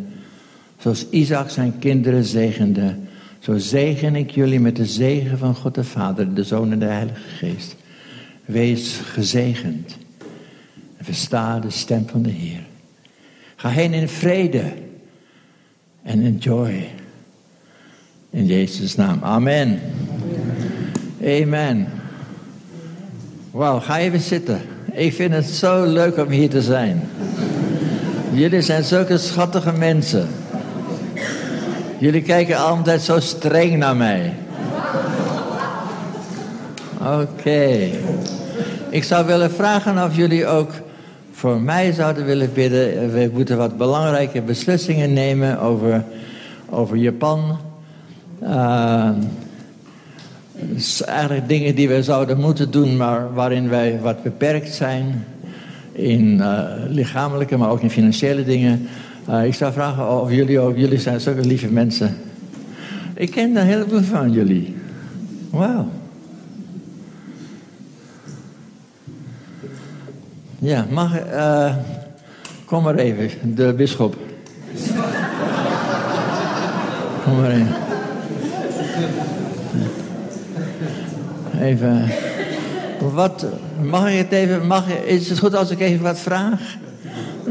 [0.79, 2.97] zoals Isaac zijn kinderen zegende,
[3.39, 6.85] zo zegen ik jullie met de zegen van God de Vader, de Zoon en de
[6.85, 7.77] Heilige Geest.
[8.45, 9.97] Wees gezegend
[10.97, 12.67] en versta de stem van de Heer.
[13.57, 14.73] Ga heen in vrede
[16.03, 16.89] en enjoy.
[18.31, 19.19] In Jezus' naam.
[19.23, 19.81] Amen.
[21.25, 21.89] Amen.
[23.51, 24.61] Wauw, ga even zitten.
[24.93, 27.09] Ik vind het zo leuk om hier te zijn.
[28.33, 30.29] Jullie zijn zulke schattige mensen.
[31.99, 34.35] Jullie kijken altijd zo streng naar mij.
[37.01, 37.89] Oké.
[38.91, 40.71] Ik zou willen vragen of jullie ook
[41.33, 43.13] voor mij zouden willen bidden.
[43.13, 46.05] We moeten wat belangrijke beslissingen nemen over,
[46.71, 47.59] over Japan.
[48.43, 49.11] Uh,
[51.07, 55.25] eigenlijk dingen die we zouden moeten doen, maar waarin wij wat beperkt zijn.
[55.93, 58.89] In uh, lichamelijke, maar ook in financiële dingen.
[59.29, 62.17] Uh, ik zou vragen of jullie ook, jullie zijn zulke lieve mensen.
[63.15, 64.77] Ik ken een heleboel van jullie.
[65.51, 65.89] Wauw.
[70.59, 71.77] Ja, mag, uh,
[72.65, 74.17] kom maar even, de bisschop.
[77.25, 77.75] Kom maar even.
[81.61, 82.11] Even.
[83.13, 83.47] Wat,
[83.83, 86.77] mag ik het even, mag, is het goed als ik even wat vraag?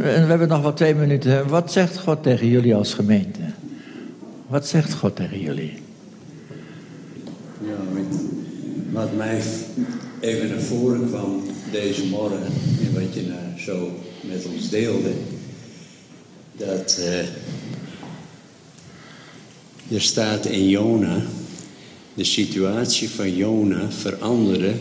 [0.02, 1.48] We hebben nog wel twee minuten.
[1.48, 3.40] Wat zegt God tegen jullie als gemeente?
[4.48, 5.74] Wat zegt God tegen jullie?
[7.62, 7.78] Ja,
[8.92, 9.42] wat mij
[10.20, 12.44] even naar voren kwam deze morgen
[12.86, 15.12] en wat je nou zo met ons deelde,
[16.58, 17.20] dat uh,
[19.96, 21.22] er staat in Jona,
[22.14, 24.74] de situatie van Jona veranderde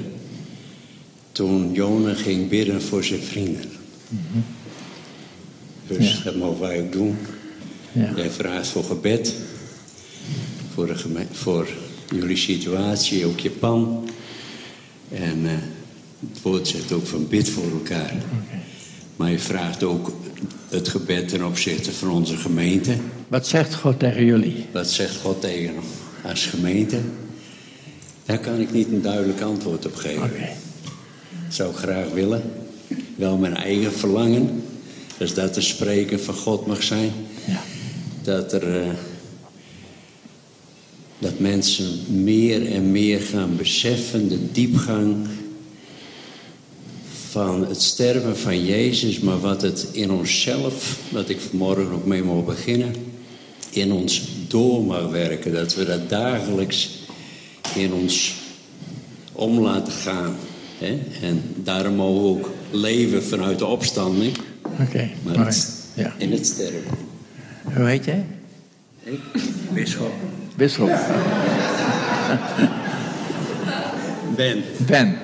[1.32, 3.70] toen Jona ging bidden voor zijn vrienden.
[4.08, 4.44] Mm -hmm.
[5.86, 6.22] Dus ja.
[6.24, 7.16] dat mogen wij ook doen.
[7.92, 8.12] Ja.
[8.16, 9.34] Jij vraagt voor gebed,
[10.74, 11.68] voor, de voor
[12.14, 14.08] jullie situatie, ook Japan.
[15.08, 15.50] En uh,
[16.30, 18.14] het woord zegt ook van bid voor elkaar.
[18.14, 18.60] Okay.
[19.16, 20.12] Maar je vraagt ook
[20.68, 22.96] het gebed ten opzichte van onze gemeente.
[23.28, 24.66] Wat zegt God tegen jullie?
[24.72, 25.74] Wat zegt God tegen
[26.22, 26.98] als gemeente?
[28.24, 30.22] Daar kan ik niet een duidelijk antwoord op geven.
[30.22, 30.56] Okay.
[31.48, 32.42] Zou ik graag willen.
[33.16, 34.62] Wel mijn eigen verlangen.
[35.18, 37.12] Dus dat er spreken van God mag zijn.
[37.46, 37.62] Ja.
[38.22, 38.86] Dat er...
[38.86, 38.92] Uh,
[41.18, 45.26] dat mensen meer en meer gaan beseffen de diepgang
[47.30, 52.22] van het sterven van Jezus, maar wat het in onszelf, dat ik vanmorgen ook mee
[52.22, 52.94] mag beginnen,
[53.70, 55.52] in ons door mag werken.
[55.52, 56.90] Dat we dat dagelijks
[57.74, 58.34] in ons
[59.32, 60.36] om laten gaan.
[60.78, 60.98] Hè?
[61.22, 64.36] En daarom mogen we ook leven vanuit de opstanding.
[64.72, 66.12] Oké, okay, maar het, ja.
[66.16, 66.82] in het sterven.
[67.62, 68.24] Hoe heet jij?
[69.02, 69.20] Ik,
[69.72, 70.12] bisschop.
[70.56, 70.90] Bisschop.
[74.36, 74.62] Ben.
[74.86, 75.16] Ben.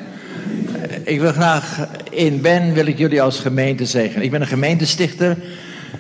[1.05, 4.23] Ik wil graag in Ben wil ik jullie als gemeente zeggen.
[4.23, 5.37] Ik ben een gemeentestichter.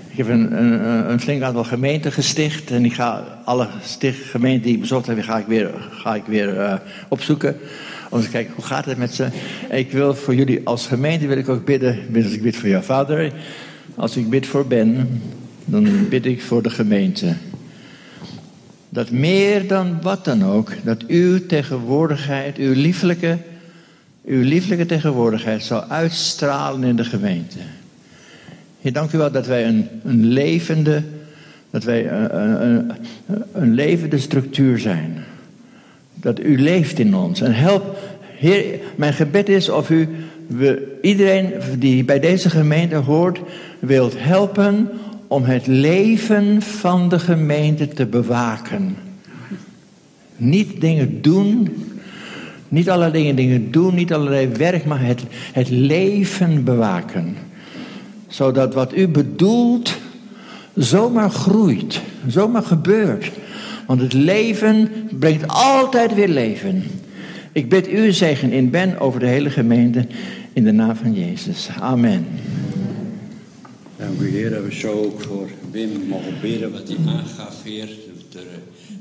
[0.08, 2.70] Ik heb een, een, een flink aantal gemeenten gesticht.
[2.70, 6.24] En ik ga alle sticht, gemeenten die ik bezocht heb, ga ik weer, ga ik
[6.26, 6.74] weer uh,
[7.08, 7.56] opzoeken.
[8.12, 9.28] Om te kijken hoe gaat het met ze.
[9.70, 11.98] Ik wil voor jullie als gemeente wil ik ook bidden.
[12.14, 13.32] Als ik bid voor jouw vader.
[13.94, 15.20] Als ik bid voor Ben.
[15.64, 17.34] Dan bid ik voor de gemeente.
[18.88, 20.72] Dat meer dan wat dan ook.
[20.84, 23.38] Dat uw tegenwoordigheid, uw lieflijke
[24.24, 27.58] uw lieflijke tegenwoordigheid zal uitstralen in de gemeente.
[28.80, 31.02] Heer, dank u wel dat wij een, een levende
[31.70, 32.90] Dat wij een, een,
[33.26, 35.24] een, een levende structuur zijn.
[36.22, 37.40] Dat u leeft in ons.
[37.40, 37.98] En help,
[38.38, 38.64] Heer,
[38.96, 40.08] mijn gebed is of u
[40.46, 43.40] we, iedereen die bij deze gemeente hoort,
[43.78, 44.88] wilt helpen
[45.26, 48.96] om het leven van de gemeente te bewaken.
[50.36, 51.68] Niet dingen doen,
[52.68, 55.22] niet allerlei dingen doen, niet allerlei werk, maar het,
[55.52, 57.36] het leven bewaken.
[58.26, 59.96] Zodat wat u bedoelt
[60.74, 63.30] zomaar groeit, zomaar gebeurt.
[63.86, 66.84] Want het leven brengt altijd weer leven.
[67.52, 70.06] Ik bid u zegen in Ben over de hele gemeente
[70.52, 71.68] in de naam van Jezus.
[71.80, 72.26] Amen.
[73.96, 77.88] Dank u Heer dat we zo ook voor Wim mogen bidden wat hij aangaf, Heer.
[78.30, 78.48] Dat er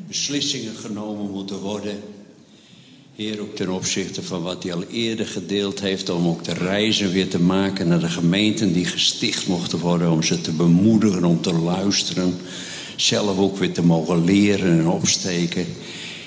[0.08, 1.96] beslissingen genomen moeten worden.
[3.16, 7.12] Heer, ook ten opzichte van wat hij al eerder gedeeld heeft, om ook de reizen
[7.12, 11.42] weer te maken naar de gemeenten die gesticht mochten worden, om ze te bemoedigen, om
[11.42, 12.34] te luisteren,
[12.96, 15.66] zelf ook weer te mogen leren en opsteken.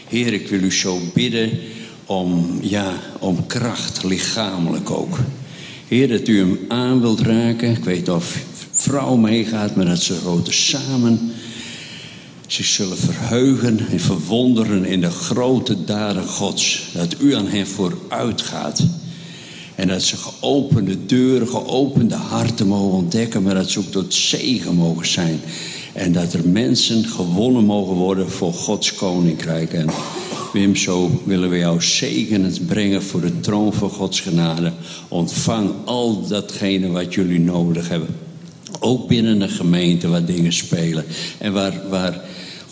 [0.09, 1.51] Heer, ik wil u zo bidden
[2.07, 5.19] om, ja, om kracht, lichamelijk ook.
[5.89, 7.71] Heer, dat u hem aan wilt raken.
[7.71, 8.39] Ik weet of
[8.71, 11.33] vrouw meegaat, maar dat ze grote samen
[12.47, 16.91] zich zullen verheugen en verwonderen in de grote daden Gods.
[16.93, 18.87] Dat u aan hen vooruit gaat.
[19.75, 24.75] En dat ze geopende deuren, geopende harten mogen ontdekken, maar dat ze ook tot zegen
[24.75, 25.41] mogen zijn.
[25.95, 29.73] En dat er mensen gewonnen mogen worden voor Gods koninkrijk.
[29.73, 29.89] En
[30.53, 34.73] Wim, zo willen we jou zegenend brengen voor de troon van Gods genade.
[35.09, 38.09] Ontvang al datgene wat jullie nodig hebben.
[38.81, 41.05] Ook binnen de gemeente waar dingen spelen.
[41.39, 42.21] En waar, waar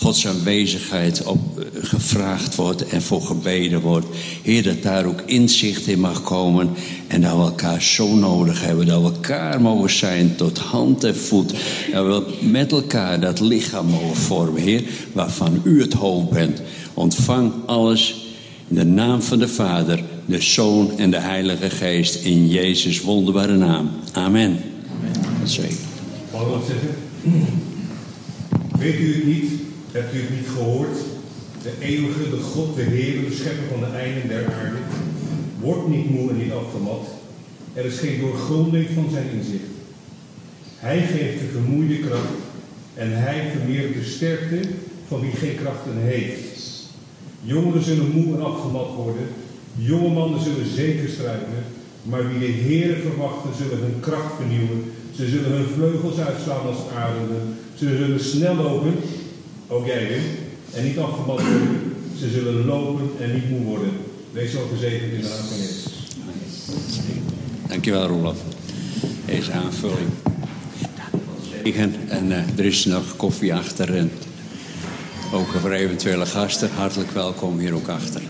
[0.03, 4.07] Gods aanwezigheid op eh, gevraagd wordt en voor gebeden wordt.
[4.43, 6.71] Heer, dat daar ook inzicht in mag komen.
[7.07, 8.87] En dat we elkaar zo nodig hebben.
[8.87, 11.55] Dat we elkaar mogen zijn tot hand en voet.
[11.93, 14.83] Dat we met elkaar dat lichaam mogen vormen, Heer.
[15.13, 16.63] Waarvan u het hoofd bent.
[16.95, 18.27] Ontvang alles
[18.69, 22.15] in de naam van de Vader, de Zoon en de Heilige Geest.
[22.15, 23.91] In Jezus' wonderbare naam.
[24.13, 24.59] Amen.
[24.99, 25.49] Amen.
[25.49, 25.77] Zeker.
[26.31, 26.95] Wat zeggen?
[28.79, 29.71] Weet u het niet?
[29.93, 30.97] Hebt u het niet gehoord?
[31.63, 34.79] De eeuwige, de God, de Heer, de schepper van de einden der aarde,
[35.61, 37.07] wordt niet moe en niet afgemat.
[37.73, 39.73] Er is geen doorgronding van zijn inzicht.
[40.77, 42.39] Hij geeft de vermoeide kracht
[42.95, 44.61] en hij vermeerdert de sterkte
[45.09, 46.61] van wie geen krachten heeft.
[47.43, 49.27] Jongeren zullen moe en afgemat worden,
[49.75, 51.65] jonge mannen zullen zeker struikelen,
[52.03, 54.93] maar wie de Heer verwachten zullen hun kracht vernieuwen.
[55.17, 57.57] Ze zullen hun vleugels uitslaan als arenden.
[57.75, 58.95] Ze zullen snel lopen,
[59.73, 60.21] ook jij
[60.75, 61.95] en niet afgemat worden.
[62.19, 63.91] Ze zullen lopen en niet moe worden.
[64.33, 65.59] Wees zo gezegend in de naam van.
[67.69, 68.37] Dankjewel, Roelof.
[69.27, 70.09] Deze aanvulling.
[72.09, 73.95] En eh, er is nog koffie achter.
[73.95, 74.11] En
[75.33, 78.23] ook voor eventuele gasten, hartelijk welkom hier ook achter.